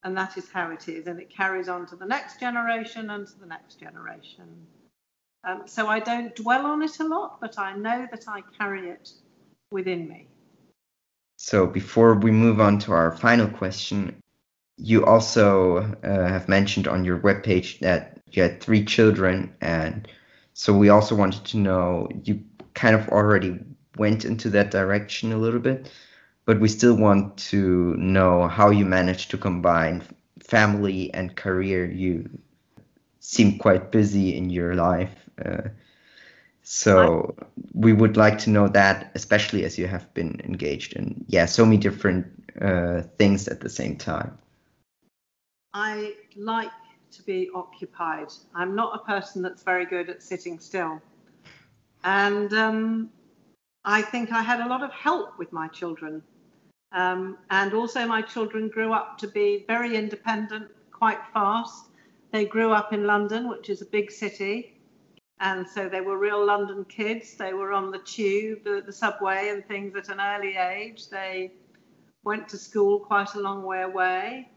And 0.04 0.16
that 0.18 0.38
is 0.38 0.50
how 0.52 0.72
it 0.72 0.88
is. 0.88 1.08
And 1.08 1.20
it 1.20 1.30
carries 1.36 1.68
on 1.68 1.88
to 1.88 1.96
the 1.96 2.06
next 2.06 2.40
generation 2.40 3.10
and 3.10 3.28
to 3.28 3.40
the 3.40 3.48
next 3.48 3.80
generation. 3.80 4.68
Um, 5.44 5.64
so 5.66 5.88
I 5.88 6.00
don't 6.00 6.36
dwell 6.36 6.66
on 6.66 6.82
it 6.82 7.00
a 7.00 7.04
lot, 7.04 7.40
but 7.42 7.58
I 7.58 7.76
know 7.76 8.08
that 8.12 8.26
I 8.28 8.42
carry 8.58 8.90
it 8.90 9.12
within 9.72 10.08
me. 10.08 10.28
So 11.38 11.68
before 11.68 12.16
we 12.16 12.32
move 12.32 12.60
on 12.62 12.80
to 12.80 12.94
our 12.94 13.12
final 13.12 13.48
question, 13.48 14.16
you 14.78 15.06
also 15.06 15.78
uh, 16.04 16.28
have 16.28 16.48
mentioned 16.48 16.88
on 16.88 17.06
your 17.06 17.20
webpage 17.20 17.80
that 17.80 18.15
you 18.32 18.44
had 18.44 18.62
three 18.62 18.84
children, 18.84 19.54
and 19.62 20.08
so 20.54 20.78
we 20.78 20.90
also 20.90 21.16
wanted 21.16 21.46
to 21.46 21.58
know 21.58 22.10
you 22.24 22.44
kind 22.74 22.96
of 22.96 23.08
already 23.10 23.60
went 23.98 24.26
into 24.26 24.50
that 24.50 24.72
direction 24.72 25.32
a 25.32 25.38
little 25.38 25.60
bit, 25.60 25.92
but 26.46 26.60
we 26.60 26.68
still 26.68 26.96
want 26.96 27.38
to 27.38 27.96
know 27.96 28.48
how 28.48 28.70
you 28.70 28.86
managed 28.86 29.32
to 29.32 29.38
combine 29.38 30.04
family 30.40 31.14
and 31.14 31.36
career. 31.36 31.86
You 31.86 32.30
seem 33.20 33.58
quite 33.58 33.92
busy 33.92 34.36
in 34.36 34.50
your 34.50 34.76
life 34.76 35.30
uh, 35.44 35.70
so 36.68 37.36
we 37.74 37.94
would 37.94 38.18
like 38.18 38.40
to 38.40 38.50
know 38.50 38.68
that, 38.70 39.12
especially 39.14 39.64
as 39.66 39.78
you 39.78 39.86
have 39.86 40.12
been 40.16 40.42
engaged 40.44 40.94
in, 40.94 41.24
yeah, 41.28 41.46
so 41.46 41.64
many 41.64 41.78
different 41.78 42.26
uh, 42.60 43.04
things 43.20 43.48
at 43.48 43.60
the 43.60 43.70
same 43.70 43.96
time. 43.98 44.36
I 45.76 46.16
like 46.36 46.72
to 47.16 47.24
be 47.24 47.50
occupied. 47.54 48.28
I'm 48.54 48.76
not 48.76 48.96
a 48.96 49.06
person 49.06 49.42
that's 49.42 49.64
very 49.64 49.86
good 49.86 50.10
at 50.10 50.24
sitting 50.24 50.60
still. 50.60 51.02
And 52.04 52.54
um, 52.54 53.10
I 53.84 54.02
think 54.02 54.32
I 54.32 54.42
had 54.42 54.60
a 54.60 54.68
lot 54.68 54.84
of 54.84 54.92
help 54.92 55.38
with 55.38 55.52
my 55.52 55.68
children. 55.68 56.22
Um, 56.92 57.38
and 57.50 57.74
also, 57.74 58.06
my 58.06 58.22
children 58.22 58.70
grew 58.70 58.94
up 58.94 59.18
to 59.20 59.28
be 59.28 59.66
very 59.68 59.96
independent 59.96 60.70
quite 60.92 61.20
fast. 61.34 61.86
They 62.32 62.46
grew 62.46 62.72
up 62.72 62.94
in 62.94 63.06
London, 63.06 63.50
which 63.50 63.70
is 63.70 63.82
a 63.82 63.86
big 63.86 64.12
city. 64.12 64.80
And 65.40 65.68
so 65.68 65.90
they 65.90 66.02
were 66.02 66.18
real 66.18 66.46
London 66.46 66.86
kids. 66.86 67.36
They 67.36 67.54
were 67.54 67.74
on 67.74 67.92
the 67.92 68.00
tube, 68.00 68.64
the, 68.64 68.82
the 68.86 68.94
subway, 68.94 69.50
and 69.50 69.66
things 69.66 69.96
at 69.96 70.10
an 70.10 70.22
early 70.22 70.56
age. 70.56 71.10
They 71.10 71.52
went 72.24 72.48
to 72.50 72.58
school 72.58 73.00
quite 73.00 73.36
a 73.36 73.40
long 73.40 73.64
way 73.64 73.82
away. 73.82 74.50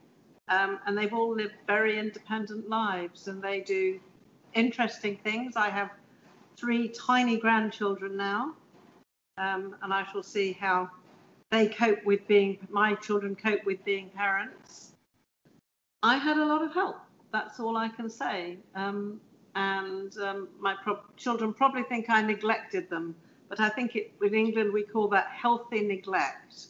Um, 0.48 0.78
and 0.86 0.96
they've 0.96 1.12
all 1.12 1.34
lived 1.34 1.54
very 1.66 1.98
independent 1.98 2.68
lives 2.68 3.28
and 3.28 3.42
they 3.42 3.60
do 3.60 4.00
interesting 4.54 5.18
things. 5.22 5.56
I 5.56 5.68
have 5.68 5.90
three 6.56 6.88
tiny 6.88 7.36
grandchildren 7.36 8.16
now, 8.16 8.54
um, 9.36 9.76
and 9.82 9.92
I 9.92 10.04
shall 10.10 10.22
see 10.22 10.52
how 10.52 10.90
they 11.50 11.68
cope 11.68 12.04
with 12.04 12.26
being, 12.26 12.58
my 12.70 12.94
children 12.94 13.36
cope 13.36 13.64
with 13.64 13.84
being 13.84 14.10
parents. 14.10 14.92
I 16.02 16.16
had 16.16 16.36
a 16.36 16.44
lot 16.44 16.62
of 16.62 16.72
help. 16.72 16.96
That's 17.32 17.60
all 17.60 17.76
I 17.76 17.88
can 17.88 18.08
say. 18.08 18.58
Um, 18.74 19.20
and 19.54 20.16
um, 20.18 20.48
my 20.60 20.74
pro- 20.82 21.00
children 21.16 21.52
probably 21.52 21.82
think 21.82 22.06
I 22.08 22.22
neglected 22.22 22.88
them, 22.88 23.14
but 23.48 23.60
I 23.60 23.68
think 23.68 23.96
it, 23.96 24.12
in 24.22 24.34
England 24.34 24.72
we 24.72 24.82
call 24.82 25.08
that 25.08 25.26
healthy 25.28 25.80
neglect. 25.80 26.68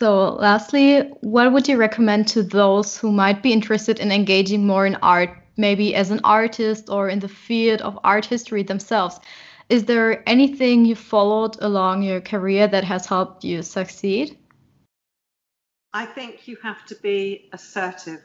So, 0.00 0.30
lastly, 0.30 1.00
what 1.20 1.52
would 1.52 1.68
you 1.68 1.76
recommend 1.76 2.26
to 2.28 2.42
those 2.42 2.96
who 2.96 3.12
might 3.12 3.42
be 3.42 3.52
interested 3.52 3.98
in 3.98 4.10
engaging 4.10 4.66
more 4.66 4.86
in 4.86 4.94
art 5.02 5.28
maybe 5.58 5.94
as 5.94 6.10
an 6.10 6.20
artist 6.24 6.88
or 6.88 7.10
in 7.10 7.18
the 7.18 7.28
field 7.28 7.82
of 7.82 7.98
art 8.02 8.24
history 8.24 8.62
themselves. 8.62 9.20
Is 9.68 9.84
there 9.84 10.26
anything 10.26 10.86
you 10.86 10.94
followed 10.94 11.58
along 11.60 12.02
your 12.02 12.22
career 12.22 12.66
that 12.68 12.82
has 12.84 13.04
helped 13.04 13.44
you 13.44 13.62
succeed? 13.62 14.38
I 15.92 16.06
think 16.06 16.48
you 16.48 16.56
have 16.62 16.86
to 16.86 16.94
be 16.94 17.50
assertive. 17.52 18.22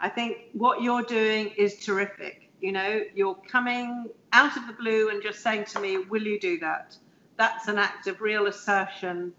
I 0.00 0.10
think 0.10 0.36
what 0.52 0.82
you're 0.82 1.08
doing 1.20 1.48
is 1.56 1.78
terrific. 1.78 2.50
You 2.60 2.72
know, 2.72 3.00
you're 3.14 3.40
coming 3.50 4.10
out 4.34 4.54
of 4.58 4.66
the 4.66 4.74
blue 4.74 5.08
and 5.08 5.22
just 5.22 5.40
saying 5.40 5.64
to 5.72 5.80
me, 5.80 5.96
Will 5.96 6.22
you 6.22 6.38
do 6.38 6.58
that? 6.58 6.98
That's 7.38 7.68
an 7.68 7.78
act 7.78 8.06
of 8.06 8.20
real 8.20 8.46
assertion, 8.46 9.32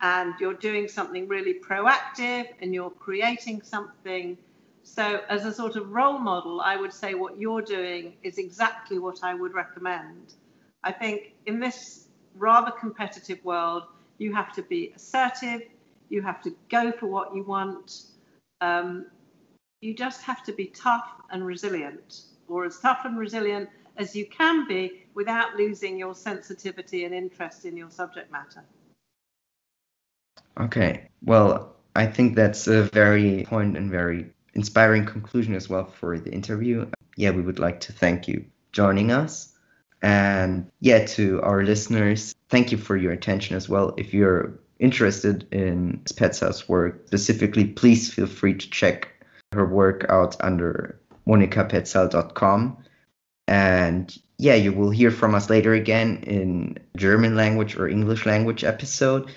and 0.00 0.34
you're 0.40 0.54
doing 0.54 0.88
something 0.88 1.28
really 1.28 1.54
proactive 1.54 2.46
and 2.60 2.74
you're 2.74 2.90
creating 2.90 3.62
something. 3.62 4.36
So, 4.82 5.20
as 5.28 5.44
a 5.44 5.52
sort 5.52 5.76
of 5.76 5.90
role 5.90 6.18
model, 6.18 6.60
I 6.60 6.76
would 6.76 6.92
say 6.92 7.14
what 7.14 7.38
you're 7.38 7.62
doing 7.62 8.14
is 8.22 8.38
exactly 8.38 8.98
what 8.98 9.22
I 9.22 9.34
would 9.34 9.52
recommend. 9.52 10.34
I 10.82 10.92
think 10.92 11.34
in 11.46 11.60
this 11.60 12.08
rather 12.34 12.70
competitive 12.70 13.44
world, 13.44 13.84
you 14.18 14.34
have 14.34 14.52
to 14.54 14.62
be 14.62 14.92
assertive, 14.96 15.62
you 16.08 16.22
have 16.22 16.42
to 16.42 16.54
go 16.70 16.92
for 16.92 17.06
what 17.06 17.34
you 17.34 17.42
want. 17.42 18.04
Um, 18.60 19.06
you 19.80 19.94
just 19.94 20.22
have 20.22 20.44
to 20.44 20.52
be 20.52 20.66
tough 20.66 21.08
and 21.30 21.46
resilient, 21.46 22.22
or 22.48 22.64
as 22.64 22.78
tough 22.78 23.00
and 23.04 23.18
resilient 23.18 23.68
as 23.96 24.16
you 24.16 24.26
can 24.26 24.66
be 24.66 25.06
without 25.14 25.56
losing 25.56 25.98
your 25.98 26.14
sensitivity 26.14 27.04
and 27.04 27.14
interest 27.14 27.64
in 27.64 27.76
your 27.76 27.90
subject 27.90 28.30
matter. 28.32 28.64
Okay, 30.58 31.08
well, 31.22 31.76
I 31.94 32.06
think 32.06 32.36
that's 32.36 32.66
a 32.66 32.84
very 32.84 33.44
point 33.48 33.76
and 33.76 33.90
very 33.90 34.32
inspiring 34.54 35.06
conclusion 35.06 35.54
as 35.54 35.68
well 35.68 35.86
for 35.86 36.18
the 36.18 36.32
interview. 36.32 36.86
Yeah, 37.16 37.30
we 37.30 37.42
would 37.42 37.58
like 37.58 37.80
to 37.80 37.92
thank 37.92 38.28
you 38.28 38.44
joining 38.72 39.10
us. 39.10 39.52
And 40.02 40.70
yeah, 40.80 41.04
to 41.06 41.42
our 41.42 41.62
listeners, 41.62 42.34
thank 42.48 42.72
you 42.72 42.78
for 42.78 42.96
your 42.96 43.12
attention 43.12 43.56
as 43.56 43.68
well. 43.68 43.94
If 43.98 44.14
you're 44.14 44.58
interested 44.78 45.46
in 45.52 46.00
Petzal's 46.16 46.68
work 46.68 47.02
specifically, 47.06 47.66
please 47.66 48.12
feel 48.12 48.26
free 48.26 48.54
to 48.54 48.70
check 48.70 49.08
her 49.52 49.66
work 49.66 50.06
out 50.08 50.36
under 50.40 50.98
monikapetzal.com. 51.26 52.78
And 53.46 54.18
yeah, 54.38 54.54
you 54.54 54.72
will 54.72 54.90
hear 54.90 55.10
from 55.10 55.34
us 55.34 55.50
later 55.50 55.74
again 55.74 56.22
in 56.22 56.78
German 56.96 57.36
language 57.36 57.76
or 57.76 57.88
English 57.88 58.24
language 58.24 58.64
episode. 58.64 59.30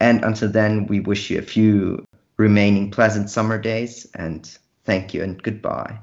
And 0.00 0.24
until 0.24 0.50
then, 0.50 0.86
we 0.86 1.00
wish 1.00 1.30
you 1.30 1.38
a 1.38 1.42
few 1.42 2.04
remaining 2.36 2.90
pleasant 2.90 3.30
summer 3.30 3.58
days 3.58 4.06
and 4.14 4.46
thank 4.84 5.14
you 5.14 5.22
and 5.22 5.42
goodbye. 5.42 5.98